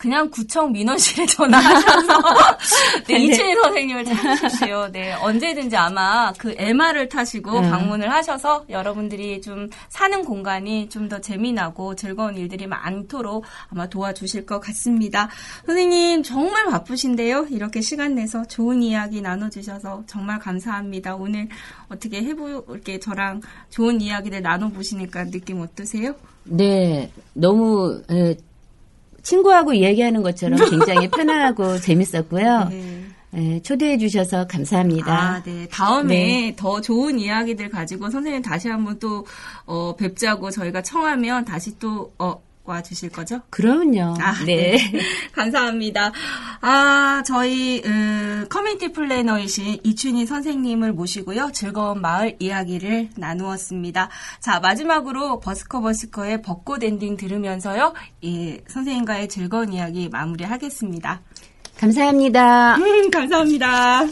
그냥 0.02 0.32
구청 0.32 0.72
민원실에 0.72 1.28
전화하셔서 1.30 2.24
네, 3.08 3.20
이채희 3.20 3.54
선생님을 3.54 4.04
찾으십시오. 4.06 4.90
네, 4.92 5.14
언제든지 5.14 5.78
아마 5.78 6.34
그 6.40 6.56
MR을 6.58 7.08
타시고 7.08 7.60
음. 7.60 7.70
방문을 7.70 8.12
하셔서 8.12 8.66
여러분들이 8.68 9.42
좀 9.42 9.70
사는 9.90 10.26
공간이 10.26 10.90
좀 10.90 11.12
더 11.12 11.20
재미나고 11.20 11.96
즐거운 11.96 12.38
일들이 12.38 12.68
많도록 12.68 13.44
아마 13.70 13.88
도와주실 13.88 14.46
것 14.46 14.62
같습니다. 14.62 15.28
선생님 15.66 16.24
정말 16.24 16.68
바쁘신데요. 16.68 17.48
이렇게 17.50 17.82
시간 17.82 18.16
내서 18.16 18.46
좋은 18.46 18.82
이야기 18.82 19.20
나눠주셔서 19.22 20.04
정말 20.08 20.40
감사합니다. 20.40 21.16
오늘 21.18 21.50
어떻게 21.90 22.24
해보 22.24 22.64
이렇게 22.70 22.98
저랑 22.98 23.42
좋은 23.72 24.00
이야기를 24.00 24.42
나눠보시니까 24.42 25.26
느낌 25.26 25.60
어떠세요? 25.60 26.16
네, 26.46 27.12
너무 27.34 28.02
에, 28.10 28.38
친구하고 29.24 29.76
얘기하는 29.76 30.22
것처럼 30.22 30.60
굉장히 30.70 31.10
편안하고 31.10 31.80
재밌었고요. 31.82 32.68
네. 32.70 33.02
에, 33.34 33.62
초대해 33.62 33.98
주셔서 33.98 34.46
감사합니다. 34.48 35.14
아, 35.14 35.44
네. 35.44 35.68
다음에 35.70 36.16
네. 36.16 36.56
더 36.58 36.82
좋은 36.82 37.18
이야기들 37.18 37.70
가지고 37.70 38.10
선생님 38.10 38.42
다시 38.42 38.68
한번 38.68 39.00
또, 39.00 39.26
어, 39.66 39.96
뵙자고 39.96 40.52
저희가 40.52 40.82
청하면 40.82 41.46
다시 41.46 41.78
또, 41.80 42.12
어, 42.20 42.42
와 42.64 42.82
주실 42.82 43.10
거죠? 43.10 43.42
그럼요. 43.50 44.16
아, 44.20 44.44
네. 44.46 44.78
감사합니다. 45.34 46.12
아, 46.62 47.24
저희, 47.26 47.82
음, 47.86 48.46
커뮤니티 48.50 48.92
플래너이신 48.92 49.80
이춘희 49.84 50.26
선생님을 50.26 50.94
모시고요. 50.94 51.52
즐거운 51.54 52.02
마을 52.02 52.36
이야기를 52.40 53.10
나누었습니다. 53.18 54.10
자, 54.40 54.60
마지막으로 54.60 55.40
버스커 55.40 55.82
버스커의 55.82 56.42
벚꽃 56.42 56.84
엔딩 56.84 57.18
들으면서요. 57.18 57.94
이 58.22 58.60
선생님과의 58.68 59.28
즐거운 59.28 59.74
이야기 59.74 60.10
마무리하겠습니다. 60.10 61.22
감사합니다. 61.78 62.76
음, 62.76 63.10
감사합니다. 63.10 64.04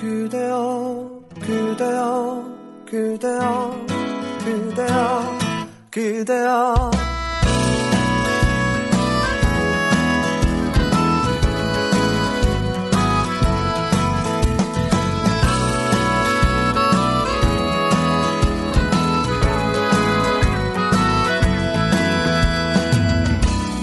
그대여 0.00 1.24
그대여 1.40 2.58
그대여 2.86 3.86
그대여 4.44 5.57
그대여. 5.98 6.92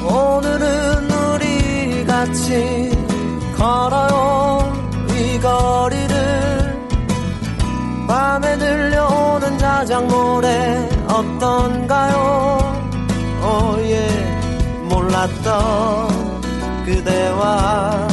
오늘은 0.07 1.11
우리 1.11 2.05
같이 2.05 2.91
걸어요. 3.57 4.73
이 5.09 5.37
거리를 5.41 6.87
밤에 8.07 8.57
들려오는 8.57 9.57
자작 9.57 10.07
노래 10.07 10.94
어떤가요? 11.15 12.75
오예 13.41 14.07
몰랐던 14.89 16.43
그대와 16.85 18.07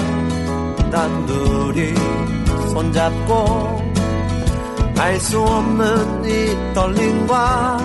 단둘이 0.91 1.95
손잡고 2.73 3.83
알 4.99 5.19
수 5.19 5.41
없는 5.41 6.25
이 6.25 6.75
떨림과 6.75 7.79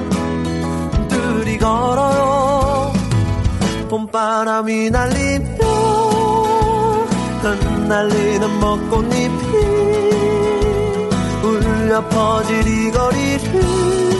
둘이 1.09 1.57
걸어요. 1.57 2.93
봄바람이 3.89 4.91
날리며 4.91 5.57
흩날리는 7.41 8.59
벚꽃잎이 8.59 9.29
울려 11.43 12.07
퍼질 12.09 12.67
이 12.67 12.91
거리를 12.91 14.16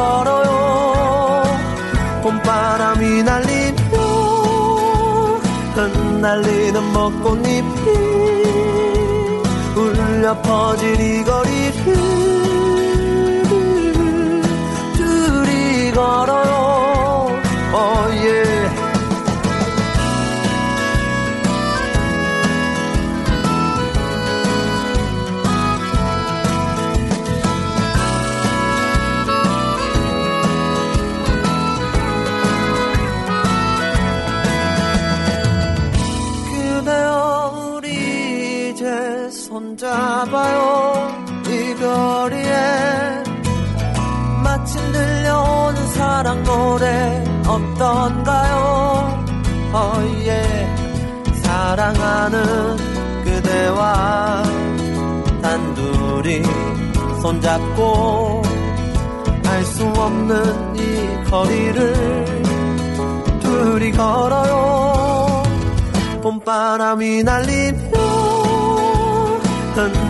걸어요 0.00 1.44
봄바람이 2.22 3.22
날리며 3.22 3.98
흩날리는 5.74 6.92
벚꽃잎이 6.92 7.84
울려 9.76 10.40
퍼질 10.42 11.00
이 11.00 11.24
거리를 11.24 11.72
둘이 14.96 15.92
걸어요 15.92 17.40
oh 17.72 18.10
yeah. 18.24 18.59
손잡아요. 40.20 41.08
이 41.46 41.74
거리에 41.74 43.22
마침 44.44 44.92
들려오는 44.92 45.86
사랑 45.88 46.42
노래 46.44 47.24
어떤가요? 47.46 49.24
어예 49.72 50.68
사랑하는 51.42 52.76
그대와 53.24 54.42
단둘이 55.42 56.42
손잡고 57.22 58.42
알 59.46 59.64
수 59.64 59.84
없는 59.84 60.76
이 60.76 61.30
거리를 61.30 62.44
둘이 63.40 63.90
걸어요. 63.92 65.42
봄바람이 66.22 67.22
날리며 67.24 67.90
흩 69.74 70.09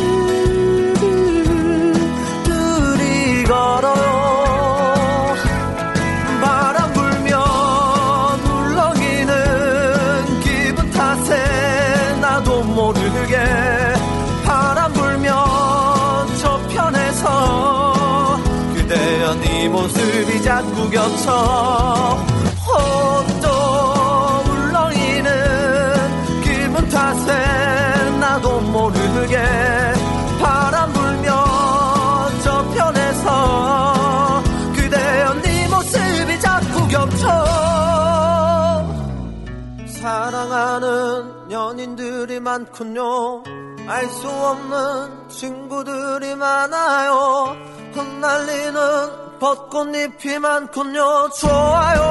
많군요. 42.51 43.43
알 43.87 44.09
수 44.09 44.27
없는 44.27 45.29
친구들이 45.29 46.35
많아요. 46.35 47.55
흩날리는 47.93 49.39
벚꽃잎이 49.39 50.39
많군요. 50.39 51.29
좋아요. 51.39 52.01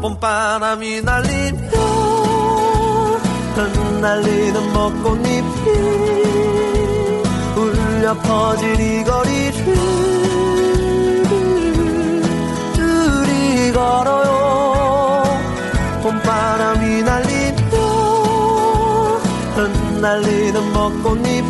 봄바람이 0.00 1.02
날리며 1.02 1.68
흩날리는 3.54 4.72
벚꽃잎이 4.72 5.44
울려 7.56 8.14
퍼질 8.14 8.80
이 8.80 9.04
거리를 9.04 9.74
둘이 12.74 13.72
걸어요. 13.72 15.24
봄바람이 16.02 17.02
날리며 17.02 17.29
흩 17.29 17.29
날리는 20.00 20.72
벚꽃잎이 20.72 21.42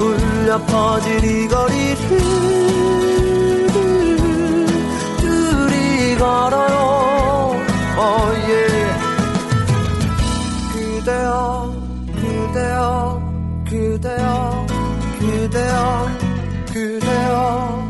울려 0.00 0.58
퍼질 0.66 1.24
이 1.24 1.48
거리를 1.48 1.96
둘이 5.20 6.16
걸어요 6.16 7.56
oh. 7.96 8.24
그대여 11.04 11.74
그대여 12.14 13.22
그대여 13.68 14.66
그대여 15.18 16.06
그대여 16.72 17.84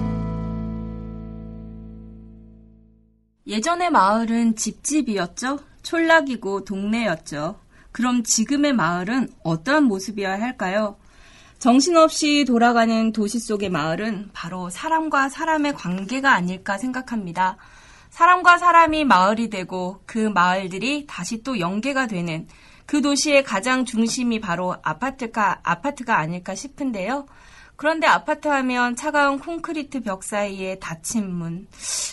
예전의 3.47 3.91
마을은 3.91 4.57
집집이었죠. 4.57 5.61
촌락이고 5.85 6.65
동네였죠. 6.65 7.64
그럼 7.95 8.24
지금의 8.24 8.72
마을은 8.72 9.28
어떠한 9.45 9.84
모습이어야 9.84 10.40
할까요? 10.40 10.97
정신없이 11.61 12.45
돌아가는 12.45 13.12
도시 13.12 13.38
속의 13.38 13.70
마을은 13.70 14.30
바로 14.32 14.68
사람과 14.68 15.28
사람의 15.28 15.74
관계가 15.74 16.32
아닐까 16.32 16.76
생각합니다. 16.76 17.57
사람과 18.11 18.59
사람이 18.59 19.05
마을이 19.05 19.49
되고 19.49 20.03
그 20.07 20.18
마을들이 20.18 21.07
다시 21.07 21.45
또 21.45 21.61
연계가 21.61 22.09
되는 22.09 22.49
그 22.84 23.01
도시의 23.01 23.45
가장 23.45 23.84
중심이 23.84 24.40
바로 24.40 24.74
아파트가, 24.82 25.61
아파트가 25.62 26.18
아닐까 26.18 26.57
싶은데요. 26.57 27.26
그런데 27.76 28.09
아파트 28.09 28.49
하면 28.49 28.97
차가운 28.97 29.38
콘크리트 29.38 30.01
벽 30.01 30.24
사이에 30.24 30.80
닫힌 30.80 31.32
문. 31.32 31.68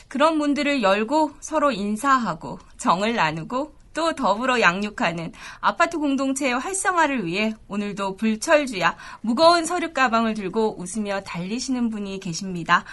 그런 0.07 0.37
문들을 0.37 0.83
열고 0.83 1.31
서로 1.39 1.71
인사하고 1.71 2.59
정을 2.77 3.15
나누고 3.15 3.80
또 3.93 4.13
더불어 4.13 4.61
양육하는 4.61 5.33
아파트 5.59 5.97
공동체의 5.97 6.57
활성화를 6.59 7.25
위해 7.25 7.53
오늘도 7.67 8.15
불철주야 8.17 8.95
무거운 9.21 9.65
서류 9.65 9.93
가방을 9.93 10.33
들고 10.33 10.79
웃으며 10.79 11.21
달리시는 11.21 11.89
분이 11.89 12.19
계십니다. 12.19 12.85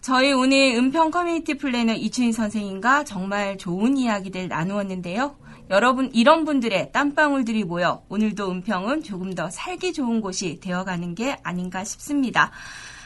저희 0.00 0.32
오늘 0.32 0.74
은평 0.76 1.10
커뮤니티 1.10 1.54
플래너 1.54 1.94
이춘희 1.94 2.32
선생님과 2.32 3.04
정말 3.04 3.56
좋은 3.56 3.96
이야기들 3.96 4.48
나누었는데요. 4.48 5.36
여러분 5.70 6.10
이런 6.12 6.44
분들의 6.44 6.92
땀방울들이 6.92 7.64
모여 7.64 8.02
오늘도 8.10 8.50
은평은 8.50 9.02
조금 9.02 9.34
더 9.34 9.48
살기 9.48 9.94
좋은 9.94 10.20
곳이 10.20 10.60
되어가는 10.60 11.14
게 11.14 11.38
아닌가 11.42 11.84
싶습니다. 11.84 12.50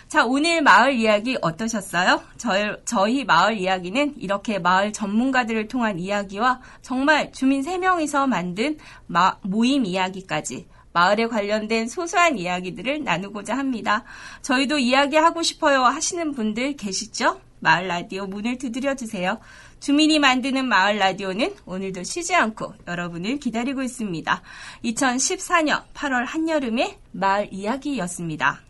자, 0.09 0.25
오늘 0.25 0.63
마을 0.63 0.95
이야기 0.95 1.37
어떠셨어요? 1.43 2.23
저희, 2.39 2.73
저희 2.87 3.25
마을 3.25 3.59
이야기는 3.59 4.15
이렇게 4.17 4.59
마을 4.59 4.91
전문가들을 4.91 5.69
통한 5.69 5.99
이야기와 5.99 6.63
정말 6.81 7.31
주민 7.31 7.63
3명이서 7.63 8.27
만든 8.27 8.79
마, 9.07 9.37
모임 9.43 9.85
이야기까지 9.85 10.67
마을에 10.95 11.27
관련된 11.27 11.89
소소한 11.89 12.39
이야기들을 12.39 13.05
나누고자 13.05 13.59
합니다. 13.59 14.05
저희도 14.41 14.79
이야기하고 14.79 15.43
싶어요 15.43 15.83
하시는 15.83 16.33
분들 16.33 16.77
계시죠? 16.77 17.43
마을 17.61 17.87
라디오 17.87 18.27
문을 18.27 18.57
두드려 18.57 18.95
주세요. 18.95 19.39
주민이 19.81 20.21
만드는 20.21 20.67
마을 20.67 20.97
라디오는 20.97 21.55
오늘도 21.67 22.05
쉬지 22.05 22.35
않고 22.35 22.73
여러분을 22.87 23.39
기다리고 23.39 23.83
있습니다. 23.83 24.43
2014년 24.85 25.83
8월 25.93 26.25
한여름의 26.25 26.97
마을 27.13 27.49
이야기였습니다. 27.53 28.68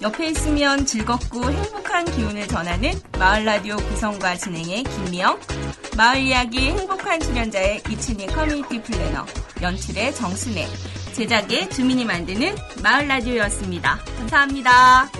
옆에 0.00 0.28
있으면 0.28 0.86
즐겁고 0.86 1.50
행복한 1.50 2.04
기운을 2.04 2.46
전하는 2.46 2.92
마을 3.18 3.44
라디오 3.44 3.76
구성과 3.76 4.36
진행의 4.36 4.84
김미영, 4.84 5.40
마을 5.96 6.20
이야기 6.20 6.70
행복한 6.70 7.18
출연자의 7.18 7.82
이춘희 7.90 8.26
커뮤니티 8.28 8.80
플래너, 8.80 9.26
연출의 9.60 10.14
정순애, 10.14 10.66
제작의 11.14 11.70
주민이 11.70 12.04
만드는 12.04 12.54
마을 12.82 13.08
라디오였습니다. 13.08 13.98
감사합니다. 14.18 15.10